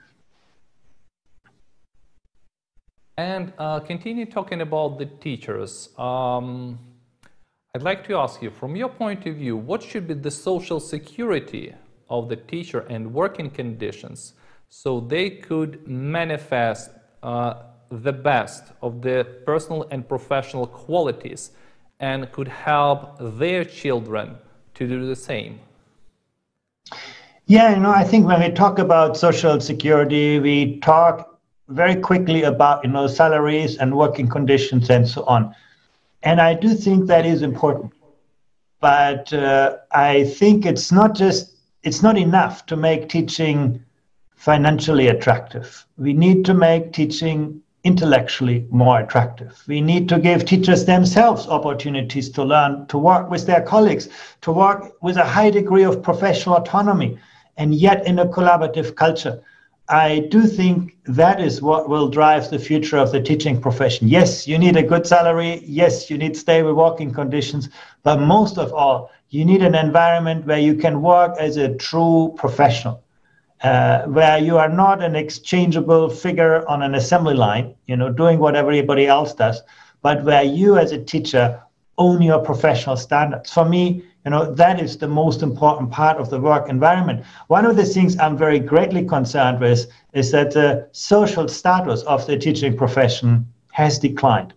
And 3.15 3.53
uh, 3.59 3.79
continue 3.81 4.25
talking 4.25 4.61
about 4.61 4.97
the 4.97 5.05
teachers. 5.05 5.89
Um, 5.99 6.79
I'd 7.75 7.83
like 7.83 8.07
to 8.07 8.15
ask 8.15 8.41
you, 8.41 8.49
from 8.49 8.75
your 8.75 8.89
point 8.89 9.27
of 9.27 9.35
view, 9.35 9.55
what 9.55 9.83
should 9.83 10.07
be 10.07 10.15
the 10.15 10.31
social 10.31 10.79
security 10.79 11.75
of 12.13 12.29
the 12.29 12.35
teacher 12.35 12.81
and 12.89 13.11
working 13.13 13.49
conditions 13.49 14.33
so 14.69 14.99
they 14.99 15.29
could 15.29 15.87
manifest 15.87 16.91
uh, 17.23 17.53
the 17.89 18.13
best 18.13 18.63
of 18.81 19.01
their 19.01 19.23
personal 19.23 19.87
and 19.91 20.07
professional 20.07 20.67
qualities 20.67 21.51
and 21.99 22.31
could 22.31 22.47
help 22.47 22.99
their 23.39 23.63
children 23.65 24.37
to 24.75 24.87
do 24.87 25.07
the 25.07 25.15
same? 25.15 25.59
Yeah, 27.47 27.73
you 27.73 27.79
know, 27.83 27.91
I 27.91 28.03
think 28.03 28.25
when 28.27 28.39
we 28.39 28.49
talk 28.49 28.79
about 28.79 29.17
social 29.17 29.59
security, 29.59 30.39
we 30.39 30.79
talk 30.79 31.39
very 31.67 31.95
quickly 31.95 32.43
about, 32.43 32.83
you 32.83 32.91
know, 32.91 33.07
salaries 33.07 33.77
and 33.77 33.95
working 33.95 34.27
conditions 34.27 34.89
and 34.89 35.07
so 35.07 35.23
on. 35.25 35.53
And 36.21 36.39
I 36.39 36.53
do 36.53 36.73
think 36.73 37.07
that 37.07 37.25
is 37.25 37.41
important. 37.41 37.91
But 38.79 39.31
uh, 39.33 39.77
I 39.91 40.25
think 40.25 40.65
it's 40.65 40.91
not 40.91 41.15
just 41.15 41.52
it's 41.83 42.01
not 42.01 42.17
enough 42.17 42.65
to 42.67 42.75
make 42.75 43.09
teaching 43.09 43.83
financially 44.35 45.07
attractive. 45.07 45.85
We 45.97 46.13
need 46.13 46.45
to 46.45 46.53
make 46.53 46.93
teaching 46.93 47.61
intellectually 47.83 48.65
more 48.69 49.01
attractive. 49.01 49.61
We 49.67 49.81
need 49.81 50.07
to 50.09 50.19
give 50.19 50.45
teachers 50.45 50.85
themselves 50.85 51.47
opportunities 51.47 52.29
to 52.31 52.43
learn, 52.43 52.87
to 52.87 52.97
work 52.97 53.29
with 53.29 53.45
their 53.45 53.61
colleagues, 53.61 54.07
to 54.41 54.51
work 54.51 54.93
with 55.01 55.17
a 55.17 55.25
high 55.25 55.49
degree 55.49 55.83
of 55.83 56.01
professional 56.01 56.55
autonomy, 56.55 57.19
and 57.57 57.75
yet 57.75 58.07
in 58.07 58.19
a 58.19 58.25
collaborative 58.25 58.95
culture. 58.95 59.41
I 59.89 60.27
do 60.31 60.43
think 60.43 60.95
that 61.05 61.41
is 61.41 61.61
what 61.61 61.89
will 61.89 62.07
drive 62.07 62.49
the 62.49 62.57
future 62.57 62.97
of 62.97 63.11
the 63.11 63.21
teaching 63.21 63.59
profession. 63.59 64.07
Yes, 64.07 64.47
you 64.47 64.57
need 64.57 64.77
a 64.77 64.83
good 64.83 65.05
salary. 65.05 65.61
Yes, 65.65 66.09
you 66.09 66.17
need 66.17 66.37
stable 66.37 66.73
working 66.73 67.13
conditions. 67.13 67.67
But 68.01 68.21
most 68.21 68.57
of 68.57 68.73
all, 68.73 69.11
you 69.33 69.43
need 69.43 69.63
an 69.63 69.73
environment 69.73 70.45
where 70.45 70.59
you 70.59 70.75
can 70.75 71.01
work 71.01 71.35
as 71.39 71.57
a 71.57 71.73
true 71.77 72.31
professional, 72.37 73.03
uh, 73.63 74.03
where 74.03 74.37
you 74.37 74.59
are 74.59 74.69
not 74.69 75.01
an 75.01 75.15
exchangeable 75.15 76.07
figure 76.07 76.63
on 76.69 76.83
an 76.83 76.93
assembly 76.93 77.33
line, 77.33 77.73
you 77.87 77.95
know, 77.95 78.11
doing 78.11 78.37
what 78.37 78.55
everybody 78.55 79.07
else 79.07 79.33
does, 79.33 79.59
but 80.03 80.23
where 80.23 80.43
you 80.43 80.77
as 80.77 80.91
a 80.91 81.03
teacher 81.03 81.59
own 81.97 82.21
your 82.21 82.37
professional 82.37 82.95
standards. 82.95 83.51
For 83.51 83.65
me, 83.65 84.03
you 84.23 84.29
know, 84.29 84.53
that 84.53 84.79
is 84.79 84.97
the 84.97 85.07
most 85.07 85.41
important 85.41 85.89
part 85.89 86.17
of 86.17 86.29
the 86.29 86.39
work 86.39 86.69
environment. 86.69 87.25
One 87.47 87.65
of 87.65 87.75
the 87.75 87.85
things 87.85 88.15
I'm 88.19 88.37
very 88.37 88.59
greatly 88.59 89.03
concerned 89.03 89.59
with 89.59 89.87
is 90.13 90.29
that 90.29 90.51
the 90.51 90.87
social 90.91 91.47
status 91.47 92.03
of 92.03 92.27
the 92.27 92.37
teaching 92.37 92.77
profession 92.77 93.47
has 93.71 93.97
declined. 93.97 94.53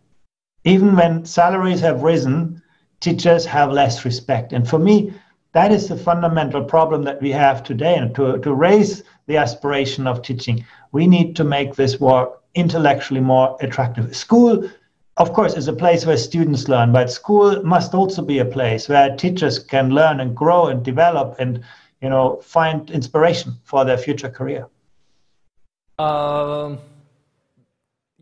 Even 0.65 0.95
when 0.97 1.25
salaries 1.25 1.81
have 1.81 2.03
risen, 2.03 2.61
teachers 3.01 3.45
have 3.47 3.73
less 3.73 4.05
respect. 4.05 4.53
And 4.53 4.69
for 4.69 4.79
me, 4.79 5.13
that 5.53 5.73
is 5.73 5.89
the 5.89 5.97
fundamental 5.97 6.65
problem 6.65 7.03
that 7.05 7.21
we 7.23 7.31
have 7.33 7.63
today. 7.63 7.97
And 7.97 8.15
to, 8.15 8.39
to 8.39 8.55
raise 8.55 9.03
the 9.27 9.37
aspiration 9.37 10.07
of 10.07 10.23
teaching, 10.23 10.65
we 10.93 11.07
need 11.07 11.37
to 11.37 11.45
make 11.45 11.75
this 11.75 12.01
work 12.01 12.43
intellectually 12.55 13.21
more 13.21 13.57
attractive. 13.61 14.15
School 14.17 14.69
of 15.17 15.33
course, 15.33 15.57
is 15.57 15.67
a 15.67 15.73
place 15.73 16.05
where 16.05 16.17
students 16.17 16.69
learn, 16.69 16.93
but 16.93 17.11
school 17.11 17.63
must 17.63 17.95
also 17.95 18.23
be 18.23 18.39
a 18.39 18.45
place 18.45 18.89
where 18.89 19.17
teachers 19.17 19.59
can 19.59 19.91
learn 19.91 20.21
and 20.21 20.37
grow 20.37 20.67
and 20.67 20.85
develop 20.85 21.37
and, 21.39 21.65
you 22.03 22.11
know, 22.11 22.37
find 22.43 22.91
inspiration 22.91 23.57
for 23.65 23.85
their 23.85 23.97
future 23.97 24.29
career. 24.29 24.69
Um, 25.99 26.79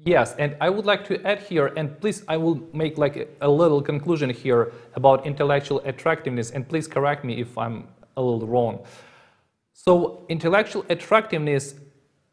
yes, 0.05 0.35
and 0.39 0.57
I 0.61 0.71
would 0.71 0.87
like 0.87 1.05
to 1.07 1.27
add 1.27 1.41
here, 1.41 1.67
and 1.77 2.01
please, 2.01 2.23
I 2.29 2.37
will 2.37 2.61
make 2.73 2.99
like 2.99 3.17
a, 3.17 3.27
a 3.41 3.49
little 3.49 3.83
conclusion 3.83 4.31
here 4.31 4.73
about 4.95 5.27
intellectual 5.27 5.81
attractiveness, 5.85 6.51
and 6.51 6.69
please 6.69 6.87
correct 6.87 7.25
me 7.25 7.41
if 7.41 7.57
I'm 7.59 7.89
a 8.17 8.23
little 8.23 8.47
wrong. 8.47 8.85
So, 9.73 10.25
intellectual 10.29 10.85
attractiveness 10.89 11.75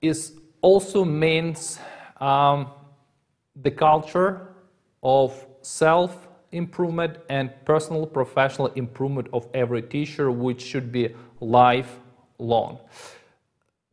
is 0.02 0.34
also 0.62 1.04
means 1.04 1.80
um, 2.20 2.68
the 3.56 3.72
culture 3.72 4.48
of 5.04 5.46
self 5.62 6.28
improvement 6.52 7.18
and 7.30 7.50
personal 7.66 8.06
professional 8.06 8.68
improvement 8.68 9.28
of 9.34 9.48
every 9.54 9.82
teacher, 9.82 10.32
which 10.32 10.62
should 10.62 10.92
be 10.92 11.16
lifelong. 11.40 12.80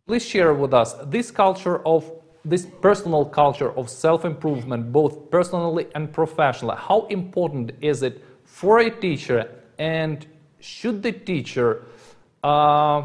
Please 0.07 0.25
share 0.25 0.55
with 0.55 0.75
us 0.75 0.95
this 1.07 1.31
culture 1.31 1.87
of 1.87 2.11
this 2.45 2.67
personal 2.67 3.25
culture 3.25 3.71
of 3.73 3.89
self-improvement, 3.89 4.93
both 4.93 5.31
personally 5.31 5.87
and 5.95 6.13
professionally. 6.13 6.77
How 6.79 7.07
important 7.07 7.73
is 7.81 8.03
it 8.03 8.25
for 8.45 8.79
a 8.79 8.91
teacher, 8.91 9.51
and 9.79 10.27
should 10.61 11.03
the 11.03 11.13
teacher 11.13 11.85
uh, 12.43 13.03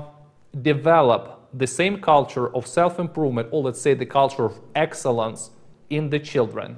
develop 0.62 1.50
the 1.54 1.68
same 1.68 2.00
culture 2.00 2.54
of 2.56 2.66
self-improvement, 2.66 3.50
or 3.52 3.64
let's 3.64 3.82
say 3.82 3.94
the 3.94 4.06
culture 4.06 4.46
of 4.46 4.60
excellence, 4.76 5.52
in 5.90 6.10
the 6.10 6.20
children? 6.20 6.78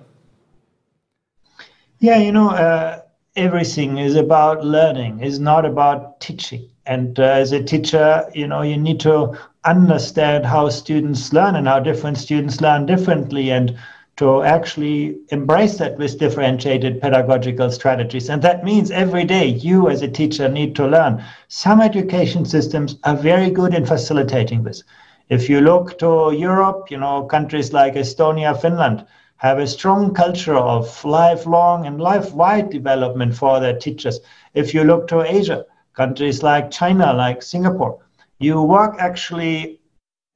Yeah, 1.99 2.17
you 2.17 2.31
know, 2.31 2.49
uh, 2.49 3.01
everything 3.35 3.97
is 3.97 4.15
about 4.15 4.65
learning. 4.65 5.19
It's 5.21 5.39
not 5.39 5.65
about 5.65 6.19
teaching. 6.19 6.69
And 6.85 7.19
uh, 7.19 7.23
as 7.23 7.51
a 7.51 7.63
teacher, 7.63 8.29
you 8.33 8.47
know, 8.47 8.61
you 8.61 8.77
need 8.77 8.99
to 9.01 9.37
understand 9.65 10.45
how 10.45 10.69
students 10.69 11.33
learn 11.33 11.55
and 11.55 11.67
how 11.67 11.79
different 11.79 12.17
students 12.17 12.61
learn 12.61 12.85
differently 12.85 13.51
and 13.51 13.77
to 14.17 14.43
actually 14.43 15.17
embrace 15.29 15.77
that 15.77 15.97
with 15.97 16.17
differentiated 16.17 17.01
pedagogical 17.01 17.69
strategies. 17.69 18.29
And 18.29 18.41
that 18.43 18.63
means 18.63 18.89
every 18.89 19.25
day 19.25 19.47
you 19.47 19.89
as 19.89 20.01
a 20.01 20.07
teacher 20.07 20.47
need 20.47 20.75
to 20.77 20.87
learn. 20.87 21.21
Some 21.49 21.81
education 21.81 22.45
systems 22.45 22.97
are 23.03 23.17
very 23.17 23.49
good 23.49 23.73
in 23.73 23.85
facilitating 23.85 24.63
this. 24.63 24.83
If 25.27 25.49
you 25.49 25.59
look 25.59 25.99
to 25.99 26.31
Europe, 26.31 26.89
you 26.89 26.97
know, 26.97 27.23
countries 27.23 27.73
like 27.73 27.95
Estonia, 27.95 28.59
Finland 28.61 29.05
have 29.37 29.59
a 29.59 29.67
strong 29.67 30.13
culture 30.13 30.55
of 30.55 31.03
lifelong 31.03 31.85
and 31.85 31.99
life-wide 31.99 32.69
development 32.69 33.35
for 33.35 33.59
their 33.59 33.77
teachers. 33.77 34.21
If 34.53 34.73
you 34.73 34.85
look 34.85 35.07
to 35.09 35.23
Asia, 35.23 35.65
countries 35.93 36.41
like 36.41 36.71
China, 36.71 37.11
like 37.11 37.41
Singapore, 37.41 38.04
you 38.39 38.61
work 38.61 38.95
actually, 38.99 39.79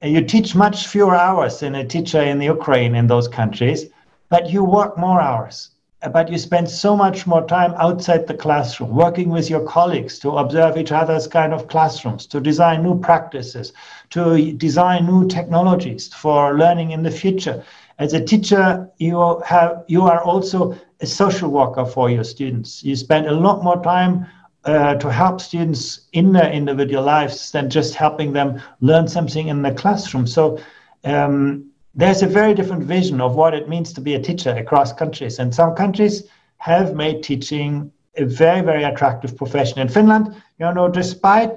you 0.02 0.24
teach 0.24 0.54
much 0.54 0.86
fewer 0.86 1.14
hours 1.14 1.60
than 1.60 1.74
a 1.74 1.86
teacher 1.86 2.22
in 2.22 2.38
the 2.38 2.46
Ukraine 2.46 2.94
in 2.94 3.06
those 3.06 3.28
countries, 3.28 3.86
but 4.28 4.50
you 4.50 4.64
work 4.64 4.96
more 4.96 5.20
hours. 5.20 5.70
But 6.12 6.30
you 6.30 6.38
spend 6.38 6.70
so 6.70 6.96
much 6.96 7.26
more 7.26 7.46
time 7.46 7.74
outside 7.76 8.26
the 8.26 8.32
classroom, 8.32 8.94
working 8.94 9.28
with 9.28 9.50
your 9.50 9.66
colleagues 9.66 10.18
to 10.20 10.30
observe 10.30 10.78
each 10.78 10.92
other's 10.92 11.26
kind 11.26 11.52
of 11.52 11.68
classrooms, 11.68 12.26
to 12.28 12.40
design 12.40 12.82
new 12.82 12.98
practices, 12.98 13.74
to 14.08 14.52
design 14.52 15.04
new 15.04 15.28
technologies 15.28 16.08
for 16.08 16.56
learning 16.56 16.92
in 16.92 17.02
the 17.02 17.10
future. 17.10 17.62
As 17.98 18.14
a 18.14 18.24
teacher, 18.24 18.88
you 18.96 19.42
have 19.44 19.84
you 19.88 20.04
are 20.04 20.22
also 20.22 20.74
a 21.02 21.06
social 21.06 21.50
worker 21.50 21.84
for 21.84 22.08
your 22.08 22.24
students. 22.24 22.82
You 22.82 22.96
spend 22.96 23.26
a 23.26 23.32
lot 23.32 23.62
more 23.62 23.82
time 23.82 24.26
uh, 24.64 24.94
to 24.94 25.10
help 25.10 25.40
students 25.40 26.08
in 26.12 26.32
their 26.32 26.50
individual 26.52 27.02
lives 27.02 27.50
than 27.50 27.70
just 27.70 27.94
helping 27.94 28.32
them 28.32 28.60
learn 28.80 29.08
something 29.08 29.48
in 29.48 29.62
the 29.62 29.72
classroom. 29.72 30.26
So 30.26 30.58
um, 31.04 31.70
there's 31.94 32.22
a 32.22 32.26
very 32.26 32.54
different 32.54 32.84
vision 32.84 33.20
of 33.20 33.34
what 33.34 33.54
it 33.54 33.68
means 33.68 33.92
to 33.94 34.00
be 34.00 34.14
a 34.14 34.20
teacher 34.20 34.50
across 34.50 34.92
countries. 34.92 35.38
And 35.38 35.54
some 35.54 35.74
countries 35.74 36.24
have 36.58 36.94
made 36.94 37.22
teaching 37.22 37.90
a 38.16 38.24
very, 38.24 38.60
very 38.60 38.84
attractive 38.84 39.36
profession. 39.36 39.78
In 39.78 39.88
Finland, 39.88 40.34
you 40.58 40.72
know, 40.72 40.88
despite 40.88 41.52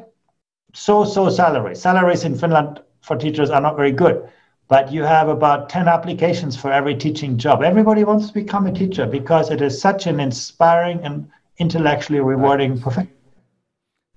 so-so 0.73 1.29
salaries, 1.29 1.81
salaries 1.81 2.23
in 2.23 2.35
Finland 2.35 2.81
for 3.01 3.17
teachers 3.17 3.49
are 3.49 3.61
not 3.61 3.75
very 3.75 3.91
good, 3.91 4.27
but 4.69 4.91
you 4.91 5.03
have 5.03 5.27
about 5.27 5.69
10 5.69 5.87
applications 5.87 6.55
for 6.55 6.71
every 6.71 6.95
teaching 6.95 7.37
job. 7.37 7.61
Everybody 7.61 8.05
wants 8.05 8.27
to 8.27 8.33
become 8.33 8.65
a 8.65 8.71
teacher 8.71 9.05
because 9.05 9.51
it 9.51 9.61
is 9.61 9.79
such 9.79 10.07
an 10.07 10.19
inspiring 10.19 10.99
and 11.03 11.27
intellectually 11.57 12.19
rewarding 12.19 12.79
profession. 12.79 13.11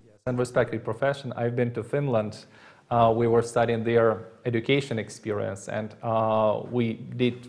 Yes, 0.05 0.19
and 0.27 0.39
respected 0.39 0.85
profession. 0.85 1.33
I've 1.37 1.57
been 1.57 1.73
to 1.75 1.83
Finland. 1.83 2.47
Uh, 2.91 3.13
we 3.17 3.27
were 3.27 3.43
studying 3.43 3.85
their 3.85 4.29
education 4.45 4.99
experience, 4.99 5.69
and 5.69 5.95
uh, 6.03 6.63
we 6.71 6.95
did 6.95 7.49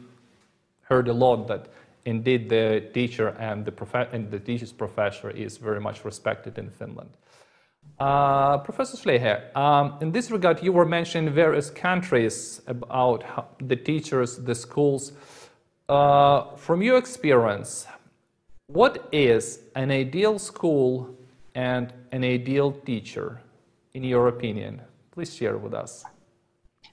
heard 0.82 1.08
a 1.08 1.14
lot 1.14 1.48
that 1.48 1.70
indeed 2.06 2.50
the 2.50 2.90
teacher 2.94 3.36
and 3.40 3.66
the, 3.66 3.72
prof- 3.72 4.14
and 4.14 4.32
the 4.32 4.40
teacher's 4.40 4.72
professor 4.72 5.30
is 5.30 5.58
very 5.58 5.80
much 5.80 6.06
respected 6.06 6.58
in 6.58 6.70
Finland. 6.70 7.10
Uh, 8.00 8.58
Professor 8.60 8.98
Schleicher, 8.98 9.56
um, 9.56 9.98
in 10.02 10.12
this 10.12 10.32
regard, 10.32 10.62
you 10.62 10.72
were 10.72 10.86
mentioning 10.86 11.34
various 11.34 11.70
countries 11.70 12.62
about 12.68 13.24
the 13.60 13.76
teachers, 13.76 14.38
the 14.38 14.56
schools. 14.56 15.14
Uh, 15.90 16.56
from 16.56 16.82
your 16.82 16.98
experience, 16.98 17.88
what 18.68 19.08
is 19.14 19.60
an 19.76 19.92
ideal 19.92 20.38
school 20.38 21.16
and 21.56 21.94
an 22.12 22.24
ideal 22.24 22.72
teacher, 22.72 23.42
in 23.94 24.04
your 24.04 24.28
opinion? 24.28 24.82
Please 25.12 25.34
share 25.34 25.58
with 25.58 25.74
us. 25.74 26.04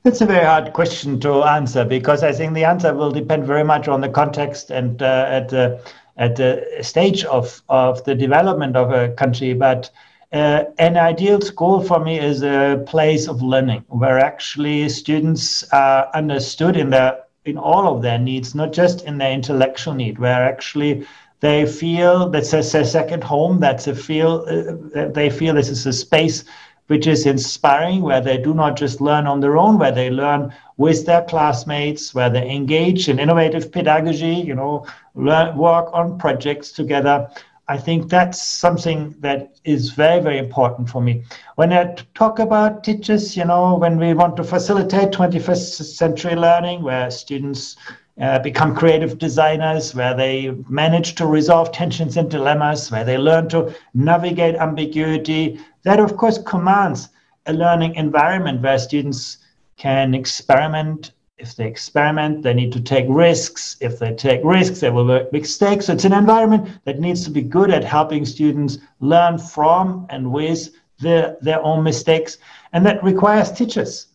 It's 0.05 0.21
a 0.21 0.27
very 0.27 0.45
hard 0.45 0.73
question 0.73 1.19
to 1.21 1.43
answer 1.43 1.85
because 1.85 2.23
I 2.23 2.33
think 2.33 2.55
the 2.55 2.65
answer 2.65 2.95
will 2.95 3.11
depend 3.11 3.47
very 3.47 3.65
much 3.65 3.89
on 3.89 4.01
the 4.01 4.09
context 4.09 4.71
and 4.71 5.03
uh, 5.03 5.27
at 5.29 5.49
the 5.49 5.81
at 6.17 6.37
the 6.37 6.65
stage 6.81 7.25
of 7.25 7.63
of 7.69 8.05
the 8.05 8.15
development 8.15 8.77
of 8.77 8.93
a 8.93 9.13
country. 9.15 9.53
But 9.55 9.91
uh, 10.33 10.65
an 10.79 10.97
ideal 10.97 11.41
school 11.41 11.83
for 11.83 11.99
me 11.99 12.21
is 12.21 12.43
a 12.43 12.85
place 12.87 13.27
of 13.27 13.43
learning 13.43 13.85
where 13.89 14.19
actually 14.19 14.89
students 14.91 15.65
are 15.73 16.09
understood 16.15 16.77
in 16.77 16.91
their 16.91 17.25
in 17.45 17.59
all 17.59 17.95
of 17.95 18.03
their 18.03 18.19
needs, 18.19 18.55
not 18.55 18.73
just 18.73 19.05
in 19.05 19.19
their 19.19 19.33
intellectual 19.33 19.95
need, 19.95 20.19
where 20.19 20.45
actually 20.45 21.07
they 21.45 21.67
feel 21.67 22.31
that's 22.31 22.55
a, 22.55 22.63
second 22.63 23.23
home. 23.23 23.61
That's 23.61 23.87
a 23.87 23.95
feel. 23.95 24.47
Uh, 24.49 25.09
they 25.09 25.29
feel 25.29 25.53
this 25.53 25.69
is 25.69 25.85
a 25.85 25.93
space 25.93 26.43
which 26.87 27.07
is 27.07 27.27
inspiring, 27.27 28.01
where 28.01 28.23
they 28.23 28.39
do 28.39 28.55
not 28.55 28.77
just 28.77 29.03
learn 29.03 29.27
on 29.27 29.41
their 29.41 29.59
own, 29.59 29.79
where 29.79 29.93
they 29.93 30.09
learn 30.09 30.55
with 30.79 31.05
their 31.05 31.23
classmates, 31.23 32.15
where 32.15 32.31
they 32.31 32.51
engage 32.51 33.11
in 33.11 33.19
innovative 33.19 33.71
pedagogy. 33.71 34.37
You 34.37 34.55
know, 34.55 34.87
learn, 35.15 35.55
work 35.59 35.91
on 35.93 36.19
projects 36.19 36.73
together. 36.73 37.29
I 37.69 37.77
think 37.77 38.09
that's 38.09 38.41
something 38.43 39.15
that 39.21 39.59
is 39.65 39.91
very, 39.91 40.21
very 40.23 40.39
important 40.39 40.89
for 40.89 41.03
me. 41.03 41.25
When 41.57 41.75
I 41.75 41.95
talk 42.15 42.39
about 42.39 42.85
teachers, 42.85 43.37
you 43.37 43.45
know, 43.45 43.75
when 43.75 43.99
we 43.99 44.15
want 44.15 44.37
to 44.37 44.45
facilitate 44.45 45.13
21st 45.13 45.95
century 45.97 46.37
learning, 46.37 46.83
where 46.83 47.11
students 47.11 47.77
uh, 48.21 48.39
become 48.39 48.75
creative 48.75 49.19
designers, 49.19 49.95
where 49.95 50.15
they 50.15 50.51
manage 50.69 51.15
to 51.17 51.27
resolve 51.27 51.73
tensions 51.73 52.17
and 52.17 52.31
dilemmas, 52.31 52.91
where 52.91 53.05
they 53.05 53.19
learn 53.19 53.49
to 53.49 53.75
navigate 53.93 54.55
ambiguity. 54.55 55.59
That, 55.83 55.99
of 55.99 56.17
course, 56.17 56.39
commands 56.39 57.09
a 57.47 57.53
learning 57.53 57.97
environment 57.97 58.63
where 58.63 58.79
students 58.79 59.39
can 59.77 60.15
experiment. 60.15 61.13
If 61.39 61.57
they 61.57 61.67
experiment, 61.67 62.43
they 62.43 62.55
need 62.55 62.73
to 62.73 62.81
take 62.81 63.07
risks. 63.09 63.77
If 63.81 63.99
they 63.99 64.15
take 64.15 64.41
risks, 64.45 64.81
they 64.81 64.91
will 64.91 65.05
make 65.05 65.33
mistakes. 65.33 65.87
So 65.87 65.95
it's 65.95 66.05
an 66.05 66.13
environment 66.13 66.79
that 66.85 67.01
needs 67.01 67.25
to 67.25 67.31
be 67.31 67.43
good 67.43 67.71
at 67.71 67.83
helping 67.83 68.25
students 68.25 68.79
learn 69.01 69.39
from 69.39 70.07
and 70.11 70.33
with 70.33 70.71
their, 71.01 71.37
their 71.41 71.61
own 71.63 71.83
mistakes. 71.83 72.39
And 72.73 72.87
that 72.87 73.03
requires 73.03 73.51
teachers 73.51 74.07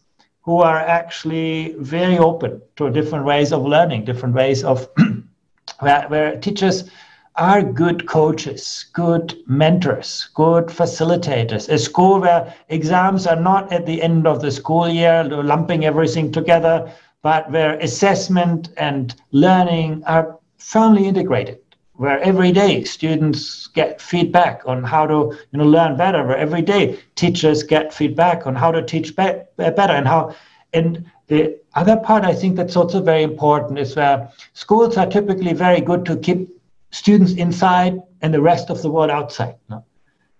who 0.41 0.57
are 0.59 0.77
actually 0.79 1.75
very 1.79 2.17
open 2.17 2.61
to 2.75 2.89
different 2.89 3.25
ways 3.25 3.51
of 3.51 3.65
learning, 3.65 4.05
different 4.05 4.35
ways 4.35 4.63
of 4.63 4.87
where, 5.79 6.07
where 6.07 6.37
teachers 6.37 6.89
are 7.35 7.61
good 7.61 8.07
coaches, 8.07 8.85
good 8.93 9.35
mentors, 9.47 10.29
good 10.33 10.65
facilitators. 10.65 11.69
A 11.69 11.77
school 11.77 12.19
where 12.19 12.53
exams 12.67 13.25
are 13.27 13.39
not 13.39 13.71
at 13.71 13.85
the 13.85 14.01
end 14.01 14.27
of 14.27 14.41
the 14.41 14.51
school 14.51 14.89
year, 14.89 15.23
lumping 15.23 15.85
everything 15.85 16.31
together, 16.31 16.91
but 17.21 17.49
where 17.51 17.77
assessment 17.79 18.69
and 18.77 19.15
learning 19.31 20.03
are 20.05 20.37
firmly 20.57 21.07
integrated 21.07 21.59
where 21.99 22.17
every 22.21 22.53
day 22.53 22.81
students 22.85 23.67
get 23.67 23.99
feedback 23.99 24.61
on 24.65 24.81
how 24.81 25.05
to 25.05 25.37
you 25.51 25.59
know 25.59 25.65
learn 25.65 25.97
better 25.97 26.25
where 26.25 26.37
every 26.37 26.61
day 26.61 26.97
teachers 27.15 27.61
get 27.61 27.93
feedback 27.93 28.47
on 28.47 28.55
how 28.55 28.71
to 28.71 28.81
teach 28.81 29.13
be- 29.17 29.41
better 29.57 29.93
and 29.99 30.07
how 30.07 30.33
and 30.71 31.03
the 31.27 31.59
other 31.73 31.97
part 31.97 32.23
i 32.23 32.33
think 32.33 32.55
that's 32.55 32.77
also 32.77 33.01
very 33.01 33.21
important 33.21 33.77
is 33.77 33.97
where 33.97 34.31
schools 34.53 34.95
are 34.95 35.07
typically 35.07 35.51
very 35.51 35.81
good 35.81 36.05
to 36.05 36.15
keep 36.15 36.47
students 36.91 37.33
inside 37.33 38.01
and 38.21 38.33
the 38.33 38.41
rest 38.41 38.69
of 38.69 38.81
the 38.81 38.89
world 38.89 39.11
outside 39.11 39.55
no? 39.69 39.83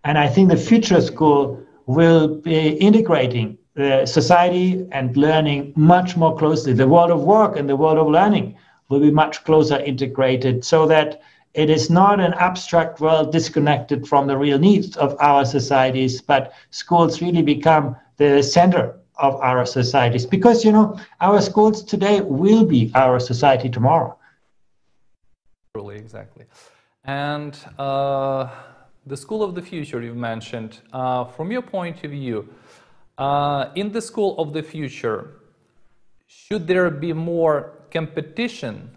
and 0.06 0.18
i 0.18 0.28
think 0.30 0.50
the 0.50 0.64
future 0.72 1.02
school 1.02 1.62
will 1.88 2.28
be 2.28 2.70
integrating 2.90 3.58
the 3.74 4.06
society 4.06 4.88
and 4.94 5.18
learning 5.18 5.74
much 5.76 6.16
more 6.16 6.38
closely 6.38 6.72
the 6.72 6.88
world 6.88 7.12
of 7.12 7.22
work 7.24 7.58
and 7.58 7.68
the 7.68 7.76
world 7.76 7.98
of 7.98 8.08
learning 8.08 8.56
will 8.88 9.02
be 9.02 9.12
much 9.12 9.44
closer 9.44 9.78
integrated 9.80 10.64
so 10.64 10.86
that 10.86 11.22
it 11.54 11.70
is 11.70 11.90
not 11.90 12.20
an 12.20 12.34
abstract 12.34 13.00
world 13.00 13.32
disconnected 13.32 14.08
from 14.08 14.28
the 14.28 14.38
real 14.38 14.60
needs 14.60 14.96
of 14.98 15.16
our 15.20 15.46
societies, 15.46 16.22
but 16.22 16.54
schools 16.70 17.22
really 17.22 17.42
become 17.42 17.96
the 18.18 18.44
center 18.44 18.96
of 19.18 19.36
our 19.42 19.66
societies 19.66 20.26
because 20.26 20.64
you 20.64 20.72
know 20.72 20.98
our 21.20 21.42
schools 21.42 21.84
today 21.84 22.22
will 22.22 22.66
be 22.66 22.92
our 22.96 23.20
society 23.20 23.70
tomorrow. 23.70 24.18
Truly, 25.76 25.98
exactly. 25.98 26.46
And 27.04 27.58
uh, 27.78 28.50
the 29.06 29.18
school 29.18 29.44
of 29.44 29.56
the 29.56 29.62
future 29.62 30.02
you've 30.02 30.16
mentioned, 30.16 30.80
uh, 30.94 31.26
from 31.26 31.52
your 31.52 31.62
point 31.62 32.04
of 32.04 32.12
view, 32.12 32.48
uh, 33.18 33.70
in 33.76 33.92
the 33.92 34.02
school 34.02 34.38
of 34.38 34.54
the 34.54 34.64
future, 34.64 35.32
should 36.28 36.68
there 36.68 36.90
be 36.90 37.12
more 37.12 37.74
competition 37.92 38.92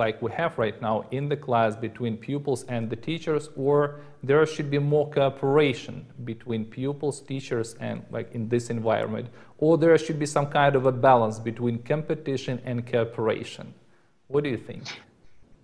like 0.00 0.22
we 0.22 0.30
have 0.32 0.56
right 0.56 0.80
now 0.80 1.04
in 1.10 1.28
the 1.28 1.36
class 1.36 1.76
between 1.76 2.16
pupils 2.16 2.64
and 2.74 2.88
the 2.88 2.96
teachers 2.96 3.50
or 3.54 4.00
there 4.22 4.44
should 4.46 4.70
be 4.70 4.78
more 4.78 5.06
cooperation 5.10 6.06
between 6.24 6.64
pupils 6.64 7.20
teachers 7.20 7.76
and 7.80 8.02
like 8.10 8.28
in 8.38 8.48
this 8.48 8.70
environment 8.70 9.26
or 9.58 9.76
there 9.76 9.98
should 9.98 10.18
be 10.18 10.30
some 10.36 10.46
kind 10.46 10.74
of 10.74 10.86
a 10.86 10.94
balance 11.08 11.38
between 11.38 11.76
competition 11.92 12.58
and 12.64 12.86
cooperation. 12.90 13.74
What 14.28 14.42
do 14.44 14.50
you 14.50 14.56
think? 14.68 14.84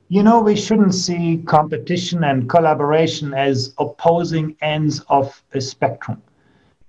You 0.08 0.22
know 0.22 0.38
we 0.50 0.54
shouldn't 0.64 0.94
see 1.06 1.42
competition 1.56 2.22
and 2.30 2.48
collaboration 2.54 3.32
as 3.32 3.74
opposing 3.78 4.54
ends 4.60 5.00
of 5.08 5.42
a 5.58 5.60
spectrum. 5.72 6.22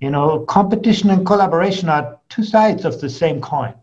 You 0.04 0.10
know 0.16 0.28
competition 0.60 1.10
and 1.12 1.26
collaboration 1.26 1.88
are 1.88 2.20
two 2.28 2.44
sides 2.44 2.84
of 2.84 3.00
the 3.00 3.10
same 3.10 3.40
coin. 3.40 3.74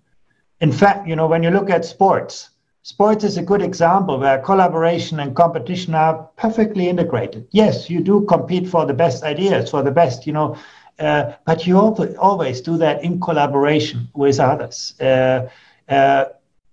In 0.60 0.72
fact 0.80 1.08
you 1.08 1.16
know 1.16 1.28
when 1.32 1.42
you 1.42 1.50
look 1.58 1.70
at 1.70 1.92
sports 1.96 2.50
Sports 2.86 3.24
is 3.24 3.38
a 3.38 3.42
good 3.42 3.62
example 3.62 4.18
where 4.18 4.36
collaboration 4.42 5.18
and 5.18 5.34
competition 5.34 5.94
are 5.94 6.28
perfectly 6.36 6.86
integrated. 6.86 7.48
Yes, 7.50 7.88
you 7.88 8.02
do 8.02 8.26
compete 8.26 8.68
for 8.68 8.84
the 8.84 8.92
best 8.92 9.24
ideas, 9.24 9.70
for 9.70 9.82
the 9.82 9.90
best, 9.90 10.26
you 10.26 10.34
know, 10.34 10.58
uh, 10.98 11.32
but 11.46 11.66
you 11.66 11.78
always 11.78 12.60
do 12.60 12.76
that 12.76 13.02
in 13.02 13.18
collaboration 13.20 14.06
with 14.12 14.38
others. 14.38 14.94
Uh, 15.00 15.48
uh, 15.88 16.26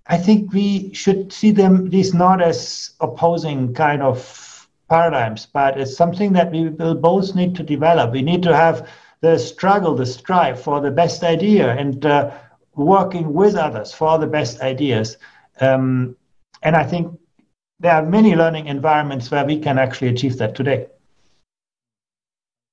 I 0.08 0.18
think 0.18 0.52
we 0.52 0.94
should 0.94 1.32
see 1.32 1.52
them 1.52 1.90
these 1.90 2.14
not 2.14 2.42
as 2.42 2.92
opposing 3.00 3.74
kind 3.74 4.02
of 4.02 4.68
paradigms, 4.90 5.46
but 5.46 5.78
as 5.78 5.96
something 5.96 6.34
that 6.34 6.52
we 6.52 6.68
will 6.68 6.96
both 6.96 7.36
need 7.36 7.56
to 7.56 7.64
develop. 7.64 8.12
We 8.12 8.22
need 8.22 8.44
to 8.44 8.54
have 8.54 8.90
the 9.22 9.40
struggle, 9.40 9.96
the 9.96 10.06
strive 10.06 10.62
for 10.62 10.82
the 10.82 10.92
best 10.92 11.24
idea, 11.24 11.72
and 11.72 12.06
uh, 12.06 12.32
working 12.76 13.32
with 13.32 13.56
others 13.56 13.94
for 13.94 14.18
the 14.18 14.28
best 14.28 14.60
ideas. 14.60 15.16
Um, 15.60 16.16
and 16.64 16.76
I 16.76 16.84
think 16.84 17.20
there 17.80 17.94
are 17.94 18.06
many 18.06 18.36
learning 18.36 18.68
environments 18.68 19.32
where 19.32 19.46
we 19.46 19.60
can 19.60 19.78
actually 19.78 20.10
achieve 20.10 20.38
that 20.38 20.56
today. 20.56 20.88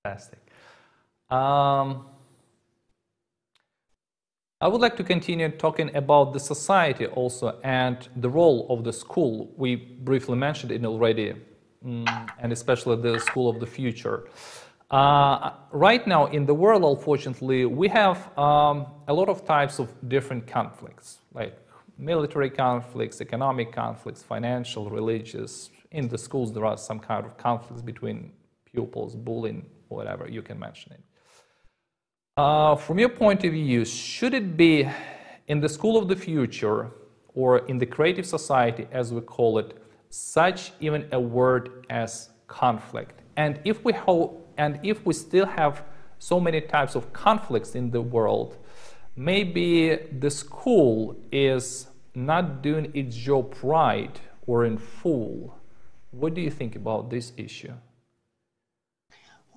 Fantastic. 0.05 0.39
Um, 1.31 2.07
I 4.61 4.67
would 4.67 4.81
like 4.81 4.97
to 4.97 5.05
continue 5.05 5.49
talking 5.51 5.95
about 5.95 6.33
the 6.33 6.41
society 6.41 7.07
also 7.07 7.61
and 7.63 8.09
the 8.17 8.29
role 8.29 8.67
of 8.71 8.83
the 8.85 8.93
school. 8.93 9.53
We 9.57 9.77
briefly 9.77 10.37
mentioned 10.37 10.73
it 10.73 10.85
already, 10.85 11.35
mm, 11.85 12.31
and 12.41 12.53
especially 12.53 12.97
the 13.01 13.21
school 13.21 13.49
of 13.49 13.61
the 13.61 13.67
future. 13.67 14.29
Uh, 14.91 15.51
right 15.71 16.07
now 16.07 16.27
in 16.27 16.47
the 16.47 16.55
world, 16.55 16.83
unfortunately, 16.83 17.67
we 17.67 17.89
have 17.89 18.37
um, 18.39 18.87
a 19.07 19.13
lot 19.13 19.29
of 19.29 19.45
types 19.45 19.79
of 19.79 19.93
different 20.09 20.47
conflicts, 20.47 21.19
like 21.35 21.57
military 21.99 22.49
conflicts, 22.49 23.21
economic 23.21 23.73
conflicts, 23.73 24.23
financial, 24.23 24.89
religious. 24.89 25.71
In 25.91 26.09
the 26.09 26.19
schools, 26.19 26.53
there 26.53 26.65
are 26.65 26.77
some 26.77 27.01
kind 27.01 27.27
of 27.27 27.37
conflicts 27.37 27.83
between 27.83 28.33
pupils, 28.65 29.17
bullying, 29.17 29.67
whatever, 29.89 30.29
you 30.29 30.43
can 30.43 30.59
mention 30.59 30.93
it. 30.93 31.01
Uh, 32.37 32.77
from 32.77 32.99
your 32.99 33.09
point 33.09 33.43
of 33.45 33.53
view, 33.53 33.85
should 33.85 34.33
it 34.33 34.57
be 34.57 34.89
in 35.49 35.61
the 35.61 35.69
school 35.69 35.97
of 35.97 36.07
the 36.07 36.15
future 36.15 36.91
or 37.35 37.59
in 37.67 37.79
the 37.79 37.87
creative 37.87 38.25
society, 38.25 38.87
as 38.93 39.13
we 39.13 39.21
call 39.21 39.59
it, 39.59 39.83
such 40.11 40.73
even 40.81 41.09
a 41.13 41.19
word 41.19 41.87
as 41.91 42.31
conflict? 42.47 43.23
And 43.37 43.61
if 43.65 43.85
we, 43.85 43.93
ho- 43.93 44.41
and 44.57 44.79
if 44.85 45.05
we 45.05 45.15
still 45.15 45.47
have 45.47 45.83
so 46.19 46.39
many 46.39 46.61
types 46.61 46.95
of 46.95 47.13
conflicts 47.13 47.75
in 47.75 47.91
the 47.91 48.01
world, 48.01 48.59
maybe 49.19 49.97
the 49.97 50.31
school 50.31 51.17
is 51.33 51.89
not 52.15 52.63
doing 52.63 52.91
its 52.95 53.17
job 53.17 53.55
right 53.63 54.21
or 54.47 54.65
in 54.65 54.79
full. 54.79 55.59
What 56.13 56.35
do 56.35 56.41
you 56.41 56.51
think 56.51 56.77
about 56.77 57.11
this 57.11 57.33
issue? 57.37 57.73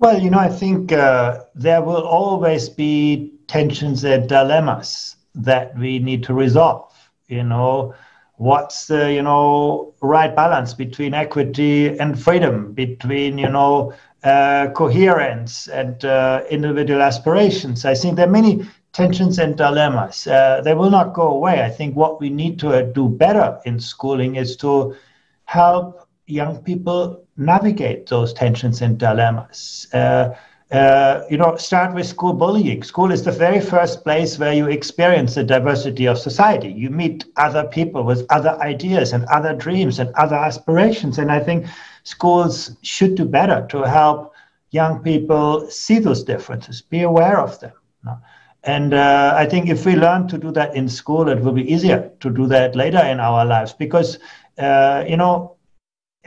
Well, 0.00 0.20
you 0.20 0.30
know, 0.30 0.38
I 0.38 0.48
think 0.48 0.92
uh, 0.92 1.44
there 1.54 1.80
will 1.80 2.02
always 2.02 2.68
be 2.68 3.32
tensions 3.46 4.02
and 4.04 4.28
dilemmas 4.28 5.16
that 5.36 5.78
we 5.78 6.00
need 6.00 6.24
to 6.24 6.34
resolve. 6.34 6.92
You 7.28 7.44
know, 7.44 7.94
what's 8.36 8.88
the 8.88 9.12
you 9.12 9.22
know 9.22 9.94
right 10.00 10.34
balance 10.34 10.74
between 10.74 11.14
equity 11.14 11.96
and 11.98 12.20
freedom, 12.20 12.72
between 12.72 13.38
you 13.38 13.48
know 13.48 13.94
uh, 14.24 14.70
coherence 14.74 15.68
and 15.68 16.04
uh, 16.04 16.42
individual 16.50 17.00
aspirations? 17.00 17.84
I 17.84 17.94
think 17.94 18.16
there 18.16 18.26
are 18.26 18.30
many 18.30 18.66
tensions 18.92 19.38
and 19.38 19.56
dilemmas. 19.56 20.26
Uh, 20.26 20.60
they 20.62 20.74
will 20.74 20.90
not 20.90 21.14
go 21.14 21.28
away. 21.28 21.62
I 21.62 21.70
think 21.70 21.96
what 21.96 22.20
we 22.20 22.28
need 22.30 22.58
to 22.60 22.70
uh, 22.70 22.82
do 22.82 23.08
better 23.08 23.58
in 23.64 23.80
schooling 23.80 24.36
is 24.36 24.56
to 24.58 24.94
help 25.44 26.06
young 26.26 26.62
people 26.62 27.24
navigate 27.36 28.06
those 28.06 28.32
tensions 28.32 28.82
and 28.82 28.98
dilemmas. 28.98 29.88
Uh, 29.92 30.30
uh, 30.70 31.24
you 31.28 31.36
know, 31.36 31.54
start 31.56 31.94
with 31.94 32.06
school 32.06 32.32
bullying. 32.32 32.82
School 32.82 33.12
is 33.12 33.22
the 33.22 33.32
very 33.32 33.60
first 33.60 34.02
place 34.04 34.38
where 34.38 34.54
you 34.54 34.68
experience 34.68 35.34
the 35.34 35.44
diversity 35.44 36.06
of 36.06 36.16
society. 36.16 36.68
You 36.72 36.88
meet 36.88 37.26
other 37.36 37.64
people 37.64 38.04
with 38.04 38.24
other 38.30 38.58
ideas 38.62 39.12
and 39.12 39.24
other 39.26 39.54
dreams 39.54 39.98
and 39.98 40.10
other 40.14 40.36
aspirations. 40.36 41.18
And 41.18 41.30
I 41.30 41.40
think 41.40 41.66
schools 42.04 42.74
should 42.80 43.16
do 43.16 43.26
better 43.26 43.66
to 43.68 43.82
help 43.82 44.32
young 44.70 45.02
people 45.02 45.68
see 45.68 45.98
those 45.98 46.24
differences, 46.24 46.80
be 46.80 47.02
aware 47.02 47.38
of 47.38 47.60
them. 47.60 47.72
And 48.64 48.94
uh, 48.94 49.34
I 49.36 49.46
think 49.46 49.68
if 49.68 49.84
we 49.84 49.96
learn 49.96 50.28
to 50.28 50.38
do 50.38 50.52
that 50.52 50.76
in 50.76 50.88
school, 50.88 51.28
it 51.28 51.40
will 51.40 51.52
be 51.52 51.70
easier 51.70 52.10
to 52.20 52.30
do 52.30 52.46
that 52.46 52.76
later 52.76 53.00
in 53.00 53.18
our 53.18 53.44
lives 53.44 53.72
because, 53.72 54.18
uh, 54.58 55.04
you 55.08 55.16
know, 55.16 55.56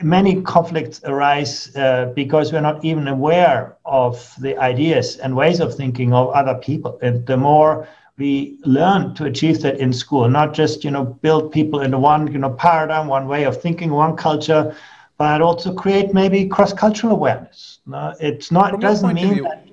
many 0.02 0.42
conflicts 0.42 1.00
arise 1.04 1.74
uh, 1.76 2.12
because 2.14 2.52
we're 2.52 2.60
not 2.60 2.84
even 2.84 3.08
aware 3.08 3.76
of 3.86 4.34
the 4.40 4.56
ideas 4.58 5.16
and 5.16 5.34
ways 5.34 5.60
of 5.60 5.74
thinking 5.74 6.12
of 6.12 6.28
other 6.30 6.54
people. 6.54 6.98
And 7.00 7.26
the 7.26 7.38
more 7.38 7.88
we 8.18 8.58
learn 8.64 9.14
to 9.14 9.24
achieve 9.24 9.62
that 9.62 9.78
in 9.78 9.92
school, 9.92 10.28
not 10.28 10.52
just, 10.52 10.84
you 10.84 10.90
know, 10.90 11.04
build 11.04 11.52
people 11.52 11.80
into 11.80 11.98
one, 11.98 12.30
you 12.30 12.38
know, 12.38 12.50
paradigm, 12.50 13.08
one 13.08 13.28
way 13.28 13.44
of 13.44 13.60
thinking, 13.60 13.90
one 13.90 14.16
culture, 14.16 14.74
but 15.18 15.40
also 15.40 15.72
create 15.72 16.12
maybe 16.12 16.46
cross-cultural 16.46 17.12
awareness. 17.14 17.78
No, 17.86 18.14
it's 18.20 18.50
not, 18.52 18.72
From 18.72 18.80
doesn't 18.80 19.14
mean 19.14 19.42
that. 19.42 19.65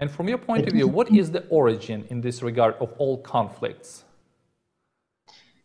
And 0.00 0.10
from 0.10 0.28
your 0.28 0.38
point 0.38 0.66
of 0.66 0.72
view, 0.72 0.86
what 0.86 1.10
is 1.10 1.30
the 1.30 1.44
origin 1.48 2.04
in 2.08 2.20
this 2.20 2.42
regard 2.42 2.74
of 2.80 2.92
all 2.98 3.18
conflicts? 3.18 4.04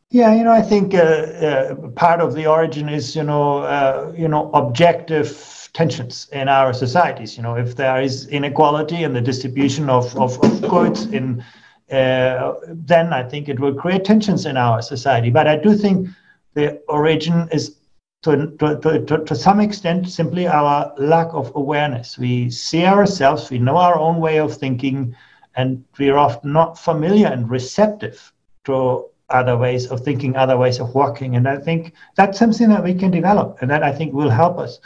Yeah, 0.09 0.35
you 0.35 0.43
know, 0.43 0.51
I 0.51 0.61
think 0.61 0.93
uh, 0.93 0.97
uh, 0.97 1.75
part 1.95 2.19
of 2.19 2.33
the 2.33 2.45
origin 2.45 2.87
is, 2.87 3.15
you 3.15 3.23
know, 3.23 3.59
uh, 3.59 4.13
you 4.15 4.27
know, 4.27 4.51
objective 4.53 5.69
tensions 5.73 6.27
in 6.31 6.47
our 6.47 6.71
societies. 6.73 7.35
You 7.35 7.43
know, 7.43 7.55
if 7.55 7.75
there 7.75 8.01
is 8.01 8.27
inequality 8.27 9.03
in 9.03 9.13
the 9.13 9.21
distribution 9.21 9.89
of, 9.89 10.15
of, 10.15 10.39
of 10.43 10.61
goods, 10.61 11.05
in 11.07 11.43
uh, 11.91 12.53
then 12.67 13.13
I 13.13 13.23
think 13.23 13.49
it 13.49 13.59
will 13.59 13.73
create 13.73 14.05
tensions 14.05 14.45
in 14.45 14.57
our 14.57 14.81
society. 14.81 15.29
But 15.29 15.47
I 15.47 15.57
do 15.57 15.75
think 15.75 16.09
the 16.53 16.81
origin 16.87 17.49
is 17.51 17.75
to, 18.23 18.47
to, 18.57 19.05
to, 19.05 19.23
to 19.25 19.35
some 19.35 19.59
extent 19.59 20.09
simply 20.09 20.47
our 20.47 20.93
lack 20.97 21.27
of 21.33 21.51
awareness. 21.55 22.17
We 22.17 22.49
see 22.49 22.85
ourselves, 22.85 23.49
we 23.49 23.59
know 23.59 23.77
our 23.77 23.97
own 23.97 24.19
way 24.19 24.39
of 24.39 24.55
thinking, 24.55 25.15
and 25.55 25.83
we're 25.99 26.17
often 26.17 26.53
not 26.53 26.79
familiar 26.79 27.27
and 27.27 27.49
receptive 27.49 28.31
to 28.63 29.05
other 29.29 29.57
ways 29.57 29.87
of 29.87 30.01
thinking, 30.01 30.35
other 30.35 30.57
ways 30.57 30.79
of 30.79 30.95
working. 30.95 31.35
And 31.35 31.47
I 31.47 31.57
think 31.57 31.93
that's 32.15 32.39
something 32.39 32.69
that 32.69 32.83
we 32.83 32.93
can 32.93 33.11
develop, 33.11 33.57
and 33.61 33.69
that 33.69 33.83
I 33.83 33.91
think 33.91 34.13
will 34.13 34.29
help 34.29 34.57
us 34.57 34.79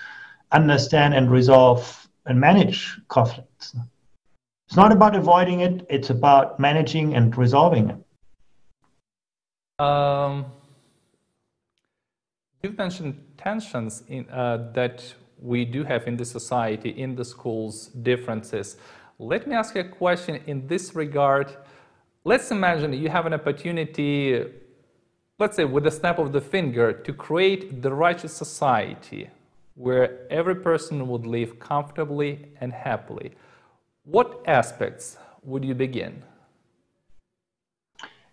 understand 0.52 1.14
and 1.14 1.30
resolve 1.30 2.08
and 2.26 2.40
manage 2.40 3.00
conflicts. 3.08 3.76
It's 4.68 4.76
not 4.76 4.92
about 4.92 5.16
avoiding 5.16 5.62
it, 5.62 5.86
it's 5.90 6.10
about 6.10 6.60
managing 6.60 7.16
and 7.16 7.38
resolving 7.38 7.90
it. 7.90 9.84
Um, 9.84 10.46
you've 12.64 12.78
mentioned 12.78 13.27
tensions 13.48 14.04
in, 14.16 14.24
uh, 14.30 14.58
that 14.80 14.98
we 15.52 15.60
do 15.76 15.82
have 15.92 16.04
in 16.12 16.16
the 16.22 16.28
society, 16.38 16.90
in 17.06 17.16
the 17.20 17.26
schools, 17.36 17.76
differences. 18.12 18.68
Let 19.20 19.42
me 19.48 19.54
ask 19.62 19.70
you 19.76 19.82
a 19.90 19.92
question 20.04 20.34
in 20.52 20.58
this 20.72 20.86
regard. 21.04 21.48
Let's 22.32 22.48
imagine 22.52 22.90
you 23.06 23.10
have 23.18 23.26
an 23.30 23.36
opportunity, 23.42 24.12
let's 25.42 25.56
say 25.56 25.66
with 25.76 25.86
a 25.88 25.96
snap 26.00 26.18
of 26.24 26.28
the 26.36 26.44
finger, 26.56 26.88
to 27.08 27.12
create 27.28 27.82
the 27.84 27.92
righteous 28.08 28.34
society 28.44 29.24
where 29.86 30.08
every 30.40 30.58
person 30.70 31.08
would 31.10 31.26
live 31.38 31.52
comfortably 31.72 32.32
and 32.62 32.70
happily. 32.74 33.30
What 34.04 34.30
aspects 34.60 35.06
would 35.50 35.64
you 35.70 35.76
begin? 35.86 36.14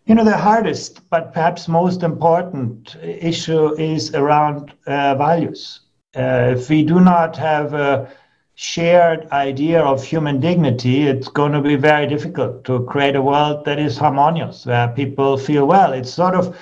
You 0.07 0.14
know, 0.14 0.25
the 0.25 0.37
hardest, 0.37 1.09
but 1.09 1.33
perhaps 1.33 1.67
most 1.67 2.03
important 2.03 2.95
issue 3.03 3.75
is 3.81 4.14
around 4.14 4.75
uh, 4.87 5.14
values. 5.14 5.81
Uh, 6.14 6.53
if 6.57 6.69
we 6.69 6.85
do 6.85 7.01
not 7.01 7.38
have 7.38 7.73
a 7.73 8.12
shared 8.55 9.27
idea 9.33 9.81
of 9.81 10.05
human 10.05 10.40
dignity, 10.40 11.05
it's 11.05 11.29
going 11.29 11.53
to 11.53 11.62
be 11.62 11.77
very 11.77 12.07
difficult 12.07 12.64
to 12.64 12.85
create 12.85 13.17
a 13.17 13.23
world 13.23 13.64
that 13.64 13.79
is 13.79 13.97
harmonious, 13.97 14.67
where 14.67 14.88
people 14.88 15.38
feel 15.38 15.67
well. 15.67 15.95
It's 15.95 16.12
sort 16.12 16.35
of, 16.35 16.55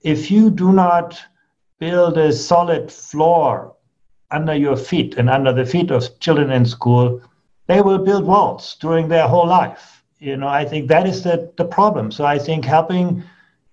if 0.00 0.30
you 0.30 0.50
do 0.50 0.72
not 0.72 1.20
build 1.78 2.16
a 2.16 2.32
solid 2.32 2.90
floor 2.90 3.74
under 4.30 4.54
your 4.54 4.76
feet 4.76 5.16
and 5.18 5.28
under 5.28 5.52
the 5.52 5.66
feet 5.66 5.90
of 5.90 6.18
children 6.18 6.50
in 6.50 6.64
school, 6.64 7.20
they 7.66 7.82
will 7.82 7.98
build 7.98 8.24
walls 8.24 8.74
during 8.80 9.08
their 9.08 9.28
whole 9.28 9.46
life. 9.46 9.95
You 10.18 10.36
know, 10.36 10.48
I 10.48 10.64
think 10.64 10.88
that 10.88 11.06
is 11.06 11.22
the, 11.24 11.52
the 11.56 11.64
problem. 11.64 12.10
So 12.10 12.24
I 12.24 12.38
think 12.38 12.64
helping 12.64 13.22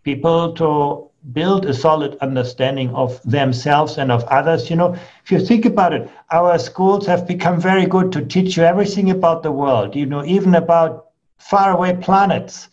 people 0.03 0.53
to 0.53 1.09
build 1.31 1.65
a 1.65 1.73
solid 1.73 2.17
understanding 2.19 2.93
of 2.93 3.21
themselves 3.23 3.97
and 3.97 4.11
of 4.11 4.25
others. 4.25 4.69
You 4.69 4.75
know, 4.75 4.95
if 5.23 5.31
you 5.31 5.39
think 5.39 5.65
about 5.65 5.93
it, 5.93 6.09
our 6.31 6.59
schools 6.59 7.05
have 7.07 7.25
become 7.25 7.61
very 7.61 7.85
good 7.85 8.11
to 8.11 8.25
teach 8.25 8.57
you 8.57 8.63
everything 8.63 9.09
about 9.09 9.41
the 9.41 9.51
world, 9.51 9.95
you 9.95 10.05
know, 10.05 10.25
even 10.25 10.55
about 10.55 11.07
faraway 11.37 11.95
planets. 11.95 12.67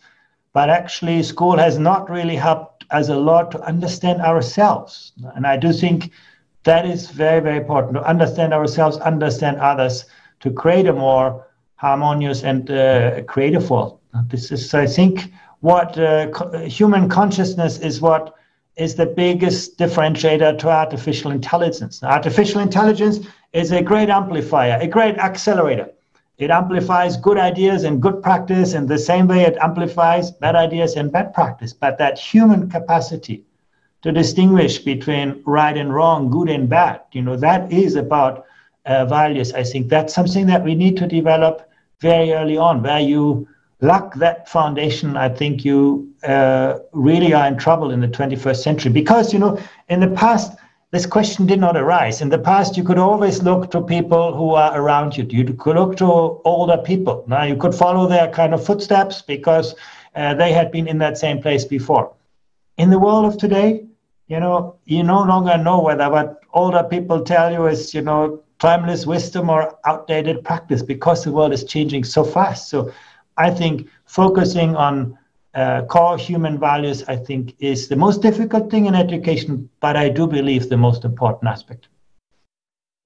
But 0.53 0.69
actually, 0.69 1.23
school 1.23 1.57
has 1.57 1.79
not 1.79 2.09
really 2.09 2.35
helped 2.35 2.83
us 2.91 3.07
a 3.07 3.15
lot 3.15 3.51
to 3.51 3.61
understand 3.61 4.21
ourselves. 4.21 5.13
And 5.35 5.47
I 5.47 5.55
do 5.55 5.71
think 5.71 6.11
that 6.63 6.85
is 6.85 7.09
very, 7.09 7.39
very 7.39 7.57
important 7.57 7.93
to 7.93 8.03
understand 8.03 8.53
ourselves, 8.53 8.97
understand 8.97 9.57
others, 9.57 10.05
to 10.41 10.51
create 10.51 10.87
a 10.87 10.93
more 10.93 11.47
harmonious 11.81 12.43
and 12.43 12.69
uh, 12.69 13.21
creative 13.33 13.69
world. 13.69 13.99
This 14.29 14.51
is, 14.51 14.73
I 14.73 14.85
think, 14.85 15.31
what 15.61 15.97
uh, 15.97 16.27
co- 16.29 16.51
human 16.79 17.09
consciousness 17.09 17.79
is 17.79 18.01
what 18.01 18.35
is 18.75 18.95
the 18.95 19.07
biggest 19.07 19.77
differentiator 19.79 20.57
to 20.59 20.69
artificial 20.69 21.31
intelligence. 21.31 22.03
Artificial 22.03 22.61
intelligence 22.61 23.17
is 23.53 23.71
a 23.71 23.81
great 23.81 24.09
amplifier, 24.09 24.77
a 24.79 24.87
great 24.87 25.17
accelerator. 25.17 25.89
It 26.37 26.51
amplifies 26.51 27.17
good 27.17 27.37
ideas 27.37 27.83
and 27.83 28.01
good 28.01 28.21
practice 28.21 28.73
in 28.73 28.85
the 28.87 28.97
same 28.97 29.27
way 29.27 29.41
it 29.41 29.57
amplifies 29.59 30.31
bad 30.31 30.55
ideas 30.55 30.95
and 30.95 31.11
bad 31.11 31.33
practice. 31.33 31.73
But 31.73 31.97
that 31.97 32.19
human 32.19 32.69
capacity 32.69 33.43
to 34.03 34.11
distinguish 34.11 34.79
between 34.79 35.41
right 35.45 35.77
and 35.77 35.93
wrong, 35.93 36.29
good 36.29 36.49
and 36.49 36.69
bad, 36.69 37.01
you 37.11 37.21
know, 37.23 37.37
that 37.37 37.71
is 37.71 37.95
about 37.95 38.45
uh, 38.85 39.05
values. 39.05 39.53
I 39.53 39.63
think 39.63 39.89
that's 39.89 40.13
something 40.13 40.45
that 40.47 40.63
we 40.63 40.75
need 40.75 40.95
to 40.97 41.07
develop 41.07 41.67
very 42.01 42.33
early 42.33 42.57
on, 42.57 42.83
where 42.83 42.99
you 42.99 43.47
lack 43.79 44.13
that 44.15 44.49
foundation, 44.49 45.15
I 45.17 45.29
think 45.29 45.63
you 45.63 46.11
uh, 46.23 46.79
really 46.91 47.33
are 47.33 47.47
in 47.47 47.57
trouble 47.57 47.91
in 47.91 48.01
the 48.01 48.07
21st 48.07 48.57
century. 48.57 48.91
Because, 48.91 49.33
you 49.33 49.39
know, 49.39 49.59
in 49.89 49.99
the 49.99 50.09
past, 50.09 50.53
this 50.91 51.05
question 51.05 51.45
did 51.45 51.59
not 51.59 51.77
arise. 51.77 52.21
In 52.21 52.29
the 52.29 52.37
past, 52.37 52.75
you 52.75 52.83
could 52.83 52.97
always 52.97 53.41
look 53.41 53.71
to 53.71 53.81
people 53.81 54.35
who 54.35 54.51
are 54.51 54.77
around 54.79 55.15
you. 55.17 55.25
You 55.29 55.45
could 55.53 55.75
look 55.75 55.95
to 55.97 56.05
older 56.05 56.77
people. 56.77 57.23
Now, 57.27 57.43
you 57.43 57.55
could 57.55 57.73
follow 57.73 58.07
their 58.07 58.27
kind 58.29 58.53
of 58.53 58.65
footsteps 58.65 59.21
because 59.21 59.73
uh, 60.15 60.33
they 60.33 60.51
had 60.51 60.71
been 60.71 60.87
in 60.87 60.97
that 60.97 61.17
same 61.17 61.41
place 61.41 61.63
before. 61.63 62.13
In 62.77 62.89
the 62.89 62.99
world 62.99 63.25
of 63.25 63.37
today, 63.37 63.85
you 64.27 64.39
know, 64.39 64.75
you 64.85 65.03
no 65.03 65.23
longer 65.23 65.57
know 65.57 65.81
whether 65.81 66.09
what 66.09 66.41
older 66.53 66.83
people 66.83 67.21
tell 67.21 67.51
you 67.51 67.67
is, 67.67 67.93
you 67.93 68.01
know, 68.01 68.41
timeless 68.61 69.07
wisdom 69.07 69.49
or 69.49 69.75
outdated 69.85 70.43
practice 70.43 70.83
because 70.83 71.23
the 71.23 71.31
world 71.31 71.51
is 71.51 71.63
changing 71.63 72.03
so 72.03 72.23
fast. 72.23 72.69
So 72.69 72.93
I 73.37 73.49
think 73.49 73.89
focusing 74.05 74.75
on 74.75 75.17
uh, 75.55 75.81
core 75.85 76.17
human 76.17 76.59
values, 76.59 77.03
I 77.07 77.15
think, 77.15 77.55
is 77.59 77.87
the 77.87 77.95
most 77.95 78.21
difficult 78.21 78.69
thing 78.69 78.85
in 78.85 78.93
education, 78.93 79.67
but 79.79 79.97
I 79.97 80.09
do 80.09 80.27
believe 80.27 80.69
the 80.69 80.77
most 80.77 81.03
important 81.03 81.49
aspect. 81.49 81.87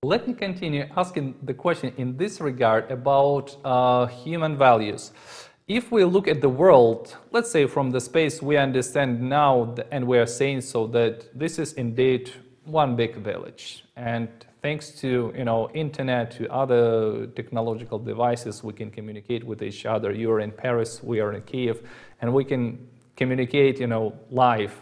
Let 0.03 0.27
me 0.27 0.33
continue 0.33 0.87
asking 0.95 1.35
the 1.41 1.53
question 1.53 1.93
in 1.97 2.17
this 2.17 2.39
regard 2.41 2.91
about 2.91 3.55
uh, 3.63 4.05
human 4.07 4.57
values. 4.57 5.11
If 5.67 5.91
we 5.91 6.03
look 6.03 6.27
at 6.27 6.41
the 6.41 6.49
world, 6.49 7.15
let's 7.31 7.49
say 7.49 7.65
from 7.65 7.89
the 7.89 8.01
space 8.01 8.41
we 8.41 8.57
understand 8.57 9.21
now, 9.21 9.73
and 9.89 10.05
we 10.05 10.19
are 10.19 10.27
saying 10.27 10.61
so 10.61 10.85
that 10.87 11.27
this 11.33 11.57
is 11.57 11.73
indeed 11.73 12.29
one 12.65 12.95
big 12.95 13.15
village, 13.15 13.85
and 13.95 14.29
thanks 14.65 14.89
to 14.89 15.31
you 15.37 15.45
know 15.45 15.69
internet 15.75 16.31
to 16.31 16.43
other 16.51 17.27
technological 17.39 17.99
devices 17.99 18.63
we 18.63 18.73
can 18.73 18.89
communicate 18.89 19.43
with 19.43 19.61
each 19.61 19.85
other. 19.85 20.09
You're 20.11 20.39
in 20.47 20.51
paris 20.51 20.91
we 21.03 21.19
are 21.23 21.31
in 21.37 21.43
kiev 21.51 21.75
and 22.19 22.33
we 22.33 22.43
can 22.51 22.63
communicate 23.15 23.79
you 23.79 23.89
know 23.93 24.05
live 24.31 24.73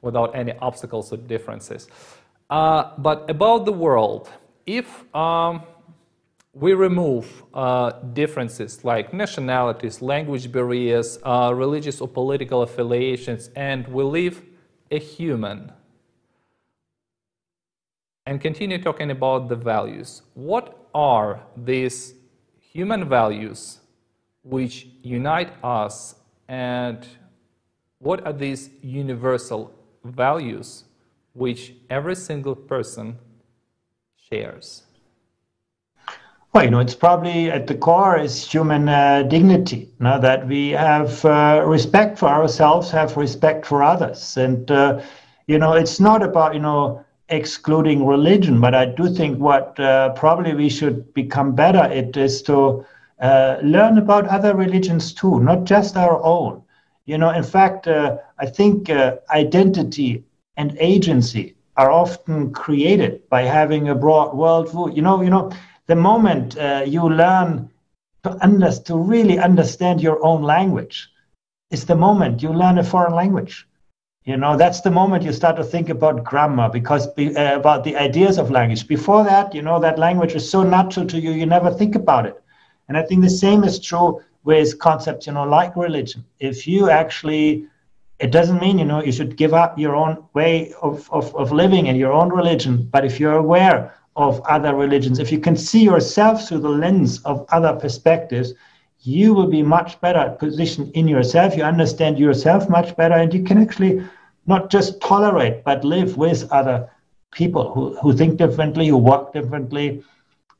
without 0.00 0.30
any 0.34 0.54
obstacles 0.68 1.12
or 1.12 1.18
differences. 1.34 1.82
Uh, 2.48 2.82
but 3.06 3.18
about 3.28 3.66
the 3.66 3.76
world 3.86 4.30
if 4.64 4.88
um, 5.14 5.54
we 6.54 6.72
remove 6.72 7.26
uh, 7.52 7.90
differences 8.22 8.82
like 8.82 9.12
nationalities 9.12 10.00
language 10.00 10.50
barriers 10.50 11.18
uh, 11.24 11.52
religious 11.64 12.00
or 12.00 12.08
political 12.08 12.62
affiliations 12.62 13.50
and 13.56 13.80
we 13.88 14.02
leave 14.04 14.36
a 14.90 14.98
human 14.98 15.70
and 18.28 18.42
continue 18.42 18.76
talking 18.76 19.10
about 19.10 19.48
the 19.48 19.56
values. 19.56 20.20
What 20.34 20.86
are 20.94 21.40
these 21.56 22.12
human 22.60 23.08
values 23.08 23.78
which 24.42 24.86
unite 25.02 25.50
us, 25.64 26.14
and 26.46 27.08
what 28.00 28.26
are 28.26 28.34
these 28.34 28.68
universal 28.82 29.72
values 30.04 30.84
which 31.32 31.72
every 31.88 32.14
single 32.14 32.54
person 32.54 33.16
shares? 34.28 34.82
Well, 36.52 36.64
you 36.64 36.70
know, 36.70 36.80
it's 36.80 36.94
probably 36.94 37.50
at 37.50 37.66
the 37.66 37.76
core 37.76 38.18
is 38.18 38.34
human 38.44 38.90
uh, 38.90 39.22
dignity. 39.22 39.88
Now 40.00 40.18
that 40.18 40.46
we 40.46 40.70
have 40.70 41.24
uh, 41.24 41.62
respect 41.64 42.18
for 42.18 42.28
ourselves, 42.28 42.90
have 42.90 43.16
respect 43.16 43.64
for 43.64 43.82
others, 43.82 44.36
and 44.36 44.70
uh, 44.70 45.00
you 45.46 45.58
know, 45.58 45.72
it's 45.72 45.98
not 45.98 46.22
about 46.22 46.52
you 46.52 46.60
know 46.60 47.02
excluding 47.28 48.06
religion, 48.06 48.60
but 48.60 48.74
I 48.74 48.86
do 48.86 49.08
think 49.08 49.38
what 49.38 49.78
uh, 49.78 50.10
probably 50.10 50.54
we 50.54 50.68
should 50.68 51.12
become 51.14 51.54
better 51.54 51.78
at 51.78 52.16
is 52.16 52.42
to 52.42 52.84
uh, 53.20 53.56
learn 53.62 53.98
about 53.98 54.26
other 54.28 54.54
religions 54.54 55.12
too, 55.12 55.40
not 55.40 55.64
just 55.64 55.96
our 55.96 56.22
own. 56.24 56.62
You 57.06 57.18
know, 57.18 57.30
in 57.30 57.42
fact, 57.44 57.86
uh, 57.88 58.16
I 58.38 58.46
think 58.46 58.90
uh, 58.90 59.16
identity 59.30 60.24
and 60.56 60.76
agency 60.80 61.54
are 61.76 61.90
often 61.90 62.52
created 62.52 63.28
by 63.28 63.42
having 63.42 63.88
a 63.88 63.94
broad 63.94 64.32
worldview. 64.32 64.94
You 64.96 65.02
know, 65.02 65.22
you 65.22 65.30
know, 65.30 65.50
the 65.86 65.96
moment 65.96 66.56
uh, 66.58 66.82
you 66.86 67.08
learn 67.08 67.70
to 68.24 68.36
under, 68.42 68.70
to 68.72 68.96
really 68.96 69.38
understand 69.38 70.00
your 70.00 70.24
own 70.24 70.42
language, 70.42 71.10
is 71.70 71.84
the 71.86 71.96
moment 71.96 72.42
you 72.42 72.52
learn 72.52 72.78
a 72.78 72.84
foreign 72.84 73.14
language 73.14 73.67
you 74.28 74.36
know, 74.36 74.58
that's 74.58 74.82
the 74.82 74.90
moment 74.90 75.24
you 75.24 75.32
start 75.32 75.56
to 75.56 75.64
think 75.64 75.88
about 75.88 76.22
grammar 76.22 76.68
because 76.68 77.06
be, 77.14 77.34
uh, 77.34 77.56
about 77.56 77.82
the 77.82 77.96
ideas 77.96 78.36
of 78.36 78.50
language. 78.50 78.86
Before 78.86 79.24
that, 79.24 79.54
you 79.54 79.62
know, 79.62 79.80
that 79.80 79.98
language 79.98 80.34
is 80.34 80.48
so 80.48 80.62
natural 80.62 81.06
to 81.06 81.18
you, 81.18 81.30
you 81.30 81.46
never 81.46 81.70
think 81.70 81.94
about 81.94 82.26
it. 82.26 82.38
And 82.88 82.98
I 82.98 83.02
think 83.04 83.22
the 83.22 83.30
same 83.30 83.64
is 83.64 83.80
true 83.80 84.20
with 84.44 84.78
concepts, 84.80 85.26
you 85.26 85.32
know, 85.32 85.44
like 85.44 85.74
religion. 85.76 86.26
If 86.40 86.66
you 86.66 86.90
actually, 86.90 87.64
it 88.18 88.30
doesn't 88.30 88.60
mean, 88.60 88.78
you 88.78 88.84
know, 88.84 89.02
you 89.02 89.12
should 89.12 89.38
give 89.38 89.54
up 89.54 89.78
your 89.78 89.96
own 89.96 90.22
way 90.34 90.74
of, 90.82 91.08
of, 91.10 91.34
of 91.34 91.50
living 91.50 91.88
and 91.88 91.96
your 91.96 92.12
own 92.12 92.28
religion. 92.28 92.86
But 92.92 93.06
if 93.06 93.18
you're 93.18 93.38
aware 93.38 93.94
of 94.14 94.42
other 94.42 94.74
religions, 94.74 95.20
if 95.20 95.32
you 95.32 95.40
can 95.40 95.56
see 95.56 95.82
yourself 95.82 96.46
through 96.46 96.60
the 96.60 96.68
lens 96.68 97.22
of 97.22 97.46
other 97.48 97.72
perspectives, 97.72 98.52
you 99.00 99.32
will 99.32 99.46
be 99.46 99.62
much 99.62 99.98
better 100.02 100.36
positioned 100.38 100.90
in 100.92 101.08
yourself. 101.08 101.56
You 101.56 101.62
understand 101.62 102.18
yourself 102.18 102.68
much 102.68 102.94
better, 102.94 103.14
and 103.14 103.32
you 103.32 103.42
can 103.42 103.56
actually 103.56 104.02
not 104.48 104.70
just 104.70 105.00
tolerate, 105.00 105.62
but 105.64 105.84
live 105.84 106.16
with 106.16 106.50
other 106.50 106.90
people 107.30 107.72
who, 107.72 107.96
who 108.00 108.16
think 108.16 108.38
differently, 108.38 108.88
who 108.88 108.96
work 108.96 109.32
differently. 109.32 110.02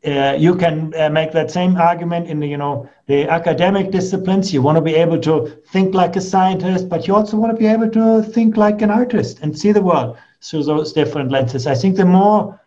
Uh, 0.04 0.36
you 0.38 0.54
can 0.54 0.94
uh, 0.94 1.08
make 1.10 1.32
that 1.32 1.50
same 1.50 1.76
argument 1.76 2.28
in 2.28 2.38
the, 2.38 2.46
you 2.46 2.56
know, 2.56 2.88
the 3.06 3.28
academic 3.28 3.90
disciplines. 3.90 4.52
You 4.52 4.62
want 4.62 4.76
to 4.76 4.82
be 4.82 4.94
able 4.94 5.20
to 5.22 5.46
think 5.72 5.94
like 5.94 6.14
a 6.16 6.20
scientist, 6.20 6.88
but 6.88 7.08
you 7.08 7.14
also 7.16 7.36
want 7.36 7.52
to 7.52 7.58
be 7.58 7.66
able 7.66 7.90
to 7.90 8.22
think 8.22 8.56
like 8.56 8.80
an 8.82 8.90
artist 8.90 9.40
and 9.42 9.58
see 9.58 9.72
the 9.72 9.82
world 9.82 10.16
through 10.40 10.64
those 10.64 10.92
different 10.92 11.32
lenses. 11.32 11.66
I 11.66 11.74
think 11.74 11.96
the 11.96 12.04
more 12.04 12.60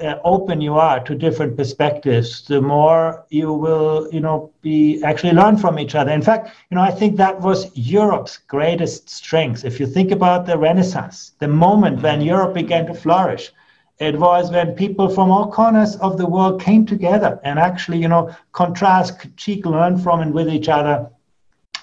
uh, 0.00 0.18
open 0.24 0.60
you 0.60 0.74
are 0.74 1.00
to 1.00 1.14
different 1.14 1.56
perspectives, 1.56 2.46
the 2.46 2.60
more 2.60 3.24
you 3.30 3.52
will, 3.52 4.08
you 4.12 4.20
know, 4.20 4.50
be 4.62 5.02
actually 5.04 5.32
learn 5.32 5.56
from 5.56 5.78
each 5.78 5.94
other. 5.94 6.10
In 6.10 6.22
fact, 6.22 6.50
you 6.70 6.74
know, 6.74 6.82
I 6.82 6.90
think 6.90 7.16
that 7.16 7.40
was 7.40 7.70
Europe's 7.76 8.38
greatest 8.38 9.10
strength. 9.10 9.64
If 9.64 9.78
you 9.78 9.86
think 9.86 10.10
about 10.10 10.46
the 10.46 10.56
Renaissance, 10.58 11.32
the 11.38 11.48
moment 11.48 12.02
when 12.02 12.20
Europe 12.20 12.54
began 12.54 12.86
to 12.86 12.94
flourish, 12.94 13.52
it 13.98 14.18
was 14.18 14.50
when 14.50 14.74
people 14.74 15.08
from 15.08 15.30
all 15.30 15.50
corners 15.50 15.96
of 15.96 16.16
the 16.16 16.26
world 16.26 16.60
came 16.60 16.86
together 16.86 17.38
and 17.44 17.58
actually, 17.58 17.98
you 17.98 18.08
know, 18.08 18.34
contrast, 18.52 19.18
critique, 19.18 19.66
learn 19.66 19.98
from 19.98 20.20
and 20.20 20.32
with 20.32 20.48
each 20.48 20.68
other. 20.68 21.10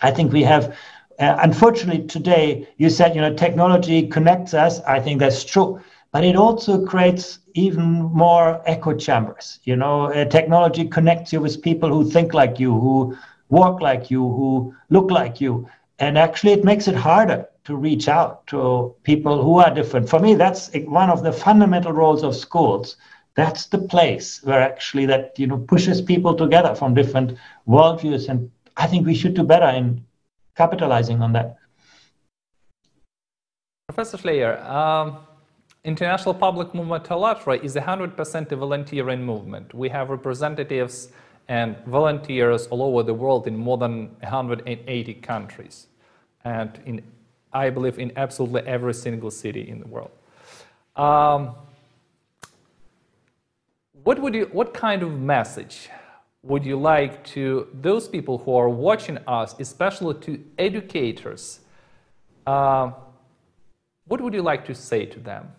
I 0.02 0.12
think 0.12 0.34
we 0.34 0.44
have. 0.44 0.76
Uh, 1.20 1.36
unfortunately, 1.42 2.06
today 2.08 2.68
you 2.78 2.90
said, 2.90 3.16
you 3.16 3.22
know, 3.22 3.34
technology 3.34 4.08
connects 4.08 4.54
us. 4.54 4.80
I 4.82 5.00
think 5.00 5.20
that's 5.20 5.44
true 5.44 5.82
but 6.18 6.24
it 6.24 6.36
also 6.36 6.84
creates 6.84 7.38
even 7.54 7.86
more 7.86 8.60
echo 8.66 8.92
chambers. 8.92 9.60
You 9.66 9.76
know, 9.76 10.12
uh, 10.12 10.26
technology 10.26 10.88
connects 10.88 11.32
you 11.32 11.40
with 11.40 11.62
people 11.62 11.90
who 11.90 12.10
think 12.10 12.34
like 12.34 12.60
you, 12.60 12.74
who 12.74 13.16
walk 13.50 13.82
like 13.82 14.10
you, 14.10 14.22
who 14.24 14.74
look 14.90 15.12
like 15.12 15.40
you, 15.40 15.70
and 16.00 16.18
actually 16.18 16.54
it 16.54 16.64
makes 16.64 16.88
it 16.88 16.96
harder 16.96 17.46
to 17.66 17.76
reach 17.76 18.08
out 18.08 18.48
to 18.48 18.96
people 19.04 19.44
who 19.44 19.60
are 19.60 19.72
different. 19.72 20.10
For 20.10 20.20
me, 20.20 20.34
that's 20.34 20.72
one 20.88 21.12
of 21.12 21.22
the 21.22 21.32
fundamental 21.32 21.92
roles 21.92 22.24
of 22.24 22.36
schools. 22.36 22.98
That's 23.36 23.68
the 23.68 23.78
place 23.78 24.44
where 24.44 24.60
actually 24.60 25.06
that 25.06 25.38
you 25.38 25.46
know 25.46 25.60
pushes 25.60 26.02
people 26.02 26.34
together 26.34 26.74
from 26.74 26.96
different 26.96 27.38
worldviews, 27.68 28.28
and 28.28 28.50
I 28.76 28.88
think 28.88 29.06
we 29.06 29.14
should 29.14 29.36
do 29.36 29.44
better 29.44 29.70
in 29.70 30.04
capitalizing 30.56 31.22
on 31.22 31.34
that. 31.34 31.58
Professor 33.88 34.18
Schleicher, 34.18 34.66
um, 34.66 35.20
International 35.88 36.34
Public 36.34 36.76
Movement 36.76 37.10
ALLATRA 37.10 37.64
is 37.64 37.78
a 37.78 37.82
100% 37.82 38.52
a 38.52 38.56
volunteering 38.58 39.24
movement. 39.24 39.74
We 39.74 39.88
have 39.88 40.10
representatives 40.10 41.08
and 41.48 41.78
volunteers 41.86 42.68
all 42.68 42.84
over 42.84 43.04
the 43.04 43.14
world 43.14 43.48
in 43.48 43.56
more 43.56 43.78
than 43.78 44.10
180 44.20 45.14
countries 45.14 45.88
and 46.44 46.78
in 46.86 47.02
I 47.54 47.70
believe, 47.70 47.98
in 47.98 48.12
absolutely 48.18 48.64
every 48.64 48.94
single 48.94 49.32
city 49.32 49.62
in 49.70 49.80
the 49.80 49.88
world. 49.88 50.12
Um, 50.98 51.56
what, 54.04 54.20
would 54.20 54.36
you, 54.36 54.50
what 54.52 54.74
kind 54.74 55.02
of 55.02 55.18
message 55.18 55.90
would 56.44 56.66
you 56.66 56.78
like 56.78 57.24
to 57.28 57.68
those 57.74 58.10
people 58.10 58.40
who 58.40 58.54
are 58.58 58.68
watching 58.68 59.18
us, 59.26 59.56
especially 59.60 60.16
to 60.26 60.44
educators? 60.58 61.62
Uh, 62.46 62.92
what 64.06 64.20
would 64.20 64.34
you 64.34 64.42
like 64.42 64.66
to 64.66 64.76
say 64.76 65.06
to 65.06 65.20
them? 65.20 65.54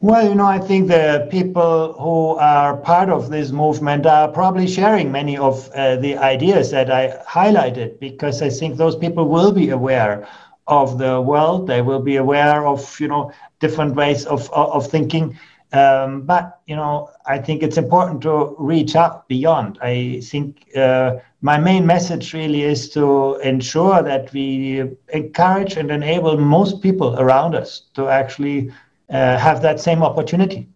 Well, 0.00 0.28
you 0.28 0.36
know, 0.36 0.46
I 0.46 0.60
think 0.60 0.86
the 0.86 1.26
people 1.28 1.92
who 1.94 2.36
are 2.36 2.76
part 2.76 3.10
of 3.10 3.30
this 3.30 3.50
movement 3.50 4.06
are 4.06 4.28
probably 4.28 4.68
sharing 4.68 5.10
many 5.10 5.36
of 5.36 5.68
uh, 5.72 5.96
the 5.96 6.16
ideas 6.16 6.70
that 6.70 6.88
I 6.88 7.16
highlighted 7.28 7.98
because 7.98 8.40
I 8.40 8.48
think 8.48 8.76
those 8.76 8.94
people 8.94 9.28
will 9.28 9.50
be 9.50 9.70
aware 9.70 10.28
of 10.68 10.98
the 10.98 11.20
world. 11.20 11.66
They 11.66 11.82
will 11.82 11.98
be 12.00 12.14
aware 12.14 12.64
of, 12.64 13.00
you 13.00 13.08
know, 13.08 13.32
different 13.58 13.96
ways 13.96 14.24
of, 14.26 14.48
of 14.52 14.86
thinking. 14.86 15.36
Um, 15.72 16.22
but, 16.22 16.60
you 16.68 16.76
know, 16.76 17.10
I 17.26 17.38
think 17.38 17.64
it's 17.64 17.76
important 17.76 18.22
to 18.22 18.54
reach 18.56 18.94
out 18.94 19.26
beyond. 19.26 19.80
I 19.82 20.20
think 20.22 20.64
uh, 20.76 21.16
my 21.42 21.58
main 21.58 21.84
message 21.84 22.32
really 22.34 22.62
is 22.62 22.88
to 22.90 23.34
ensure 23.42 24.00
that 24.04 24.32
we 24.32 24.90
encourage 25.08 25.76
and 25.76 25.90
enable 25.90 26.36
most 26.38 26.82
people 26.82 27.18
around 27.18 27.56
us 27.56 27.82
to 27.94 28.08
actually 28.08 28.70
have 29.10 29.62
that 29.62 29.80
same 29.80 30.02
opportunity. 30.02 30.68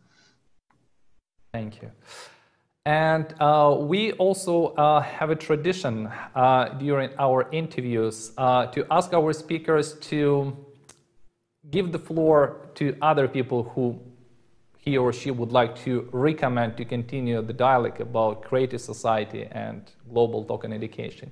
Thank 1.53 1.83
you. 1.83 1.91
And 2.85 3.33
uh, 3.39 3.77
we 3.79 4.13
also 4.13 4.69
uh, 4.75 5.01
have 5.03 5.31
a 5.31 5.37
tradition 5.37 6.11
uh, 6.35 6.71
during 6.81 7.11
our 7.17 7.49
interviews 7.53 8.33
uh, 8.37 8.67
to 8.67 8.85
ask 8.91 9.13
our 9.13 9.33
speakers 9.33 9.95
to 10.11 10.57
give 11.71 11.93
the 11.93 11.99
floor 11.99 12.71
to 12.75 12.97
other 13.01 13.29
people 13.29 13.63
who 13.75 14.01
he 14.79 14.99
or 14.99 15.13
she 15.13 15.31
would 15.31 15.53
like 15.53 15.77
to 15.85 16.09
recommend 16.11 16.77
to 16.77 16.85
continue 16.85 17.41
the 17.41 17.53
dialogue 17.53 18.01
about 18.01 18.43
creative 18.43 18.81
society 18.81 19.47
and 19.53 19.93
global 20.13 20.45
token 20.45 20.73
education. 20.73 21.31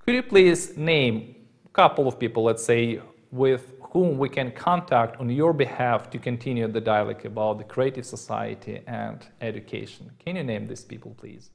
Could 0.00 0.16
you 0.16 0.22
please 0.22 0.76
name 0.76 1.34
a 1.64 1.68
couple 1.70 2.06
of 2.06 2.18
people, 2.18 2.42
let's 2.42 2.62
say, 2.62 3.00
with 3.30 3.77
whom 3.90 4.18
we 4.18 4.28
can 4.28 4.50
contact 4.52 5.18
on 5.18 5.30
your 5.30 5.52
behalf 5.52 6.10
to 6.10 6.18
continue 6.18 6.68
the 6.68 6.80
dialogue 6.80 7.24
about 7.24 7.58
the 7.58 7.64
creative 7.64 8.04
society 8.04 8.80
and 8.86 9.26
education. 9.40 10.10
Can 10.24 10.36
you 10.36 10.44
name 10.44 10.66
these 10.66 10.84
people, 10.84 11.14
please? 11.16 11.50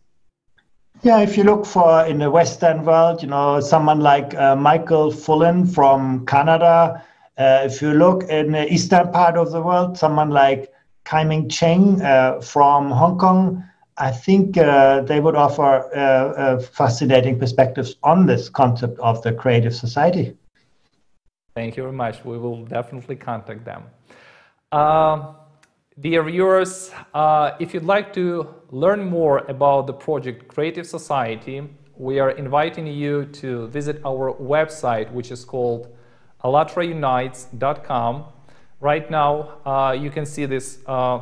Yeah, 1.01 1.19
if 1.21 1.37
you 1.37 1.43
look 1.43 1.65
for 1.65 2.05
in 2.05 2.19
the 2.19 2.31
Western 2.31 2.85
world, 2.85 3.21
you 3.21 3.27
know, 3.27 3.59
someone 3.59 3.99
like 3.99 4.33
uh, 4.35 4.55
Michael 4.55 5.11
Fullan 5.11 5.67
from 5.67 6.25
Canada. 6.25 7.03
Uh, 7.37 7.61
if 7.65 7.81
you 7.81 7.93
look 7.93 8.23
in 8.29 8.51
the 8.51 8.71
eastern 8.71 9.11
part 9.11 9.35
of 9.37 9.51
the 9.51 9.61
world, 9.61 9.97
someone 9.97 10.29
like 10.29 10.71
Kai-Ming 11.03 11.49
Cheng 11.49 12.01
uh, 12.01 12.39
from 12.41 12.91
Hong 12.91 13.17
Kong, 13.17 13.63
I 13.97 14.11
think 14.11 14.57
uh, 14.57 15.01
they 15.01 15.19
would 15.19 15.35
offer 15.35 15.93
uh, 15.95 16.59
fascinating 16.59 17.37
perspectives 17.37 17.95
on 18.03 18.25
this 18.25 18.49
concept 18.49 18.97
of 18.99 19.21
the 19.23 19.33
creative 19.33 19.75
society. 19.75 20.35
Thank 21.55 21.77
you 21.77 21.83
very 21.83 21.95
much. 21.95 22.25
We 22.25 22.37
will 22.39 22.65
definitely 22.65 23.15
contact 23.15 23.63
them. 23.63 23.83
Uh, 24.71 25.33
dear 25.99 26.23
viewers, 26.23 26.91
uh, 27.13 27.51
if 27.59 27.73
you'd 27.75 27.83
like 27.83 28.11
to 28.13 28.47
learn 28.71 29.07
more 29.07 29.39
about 29.47 29.85
the 29.85 29.93
project 29.93 30.47
Creative 30.47 30.85
Society, 30.85 31.69
we 31.95 32.19
are 32.19 32.31
inviting 32.31 32.87
you 32.87 33.25
to 33.25 33.67
visit 33.67 34.01
our 34.03 34.33
website, 34.33 35.11
which 35.11 35.29
is 35.29 35.45
called 35.45 35.95
allatraunites.com. 36.43 38.25
Right 38.79 39.11
now, 39.11 39.59
uh, 39.63 39.91
you 39.97 40.09
can 40.09 40.25
see 40.25 40.47
this 40.47 40.79
uh, 40.87 41.19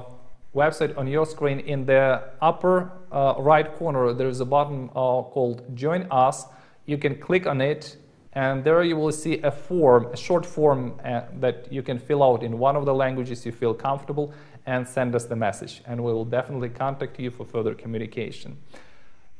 website 0.56 0.98
on 0.98 1.08
your 1.08 1.26
screen. 1.26 1.60
In 1.60 1.86
the 1.86 2.24
upper 2.41 2.91
uh, 3.12 3.36
right 3.38 3.76
corner, 3.76 4.13
there 4.13 4.30
is 4.30 4.39
a 4.39 4.46
button 4.46 4.89
uh, 4.91 5.24
called 5.24 5.76
Join 5.76 6.08
Us. 6.10 6.46
You 6.86 6.98
can 6.98 7.15
click 7.20 7.46
on 7.46 7.60
it 7.60 7.98
and 8.34 8.63
there 8.63 8.82
you 8.84 8.96
will 8.96 9.12
see 9.12 9.39
a 9.41 9.52
form, 9.52 10.06
a 10.13 10.17
short 10.17 10.46
form 10.46 11.00
uh, 11.04 11.22
that 11.39 11.72
you 11.72 11.84
can 11.84 12.00
fill 12.00 12.24
out 12.24 12.44
in 12.44 12.58
one 12.58 12.76
of 12.76 12.86
the 12.86 12.94
languages 12.94 13.46
you 13.46 13.52
feel 13.52 13.74
comfortable 13.74 14.34
and 14.65 14.88
send 14.88 15.15
us 15.15 15.26
the 15.26 15.36
message. 15.36 15.82
And 15.86 16.04
we 16.04 16.13
will 16.13 16.26
definitely 16.26 16.70
contact 16.70 17.20
you 17.20 17.30
for 17.30 17.46
further 17.46 17.74
communication. 17.74 18.58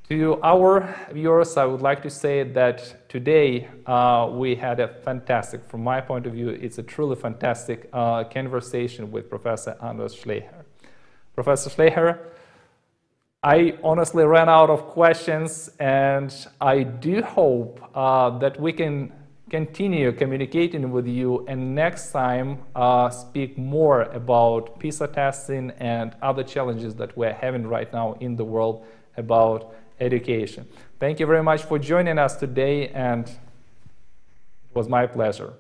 To 0.10 0.42
our 0.44 0.94
viewers, 1.14 1.56
I 1.56 1.64
would 1.64 1.82
like 1.82 2.04
to 2.04 2.10
say 2.10 2.44
that 2.44 3.08
today 3.08 3.70
uh, 3.86 4.30
we 4.30 4.56
had 4.56 4.82
a 4.82 4.90
fantastic, 4.90 5.64
from 5.64 5.86
my 5.86 6.02
point 6.02 6.26
of 6.26 6.34
view, 6.34 6.50
it's 6.50 6.80
a 6.80 6.84
truly 6.84 7.16
fantastic 7.16 7.88
uh, 7.94 8.26
conversation 8.26 9.10
with 9.10 9.30
Professor 9.30 9.78
Andreas 9.80 10.14
Schleicher. 10.14 10.66
Professor 11.34 11.70
Schleicher, 11.70 12.20
I 13.44 13.76
honestly 13.84 14.24
ran 14.24 14.50
out 14.50 14.70
of 14.70 14.86
questions, 14.86 15.72
and 15.80 16.32
I 16.60 16.84
do 16.84 17.24
hope 17.24 17.82
uh, 17.96 18.38
that 18.38 18.60
we 18.60 18.72
can 18.72 19.12
continue 19.50 20.12
communicating 20.12 20.92
with 20.92 21.08
you 21.08 21.44
and 21.48 21.74
next 21.74 22.12
time 22.12 22.60
uh, 22.76 23.10
speak 23.10 23.58
more 23.58 24.04
about 24.04 24.80
PISA 24.80 25.08
testing 25.08 25.72
and 25.80 26.16
other 26.22 26.44
challenges 26.44 26.94
that 26.96 27.18
we're 27.18 27.34
having 27.34 27.66
right 27.66 27.92
now 27.92 28.14
in 28.20 28.36
the 28.36 28.46
world 28.46 28.86
about 29.18 29.74
education. 30.00 30.68
Thank 31.00 31.20
you 31.20 31.26
very 31.26 31.42
much 31.42 31.64
for 31.64 31.80
joining 31.80 32.20
us 32.20 32.36
today, 32.36 32.90
and 32.90 33.28
it 33.28 34.76
was 34.76 34.88
my 34.88 35.08
pleasure. 35.08 35.54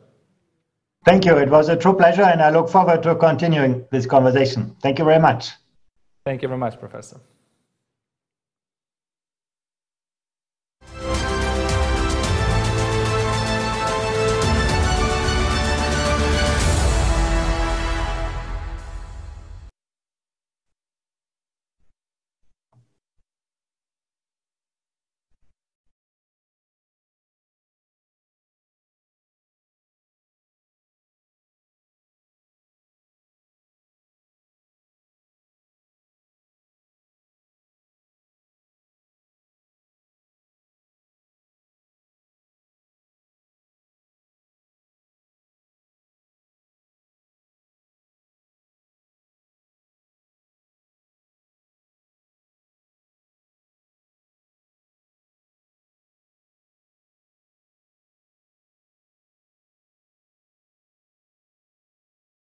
Thank 1.03 1.25
you. 1.25 1.35
It 1.37 1.49
was 1.49 1.67
a 1.67 1.75
true 1.75 1.95
pleasure, 1.95 2.21
and 2.21 2.43
I 2.43 2.51
look 2.51 2.69
forward 2.69 3.01
to 3.03 3.15
continuing 3.15 3.87
this 3.91 4.05
conversation. 4.05 4.75
Thank 4.83 4.99
you 4.99 5.05
very 5.05 5.19
much. 5.19 5.49
Thank 6.23 6.43
you 6.43 6.47
very 6.47 6.59
much, 6.59 6.79
Professor. 6.79 7.19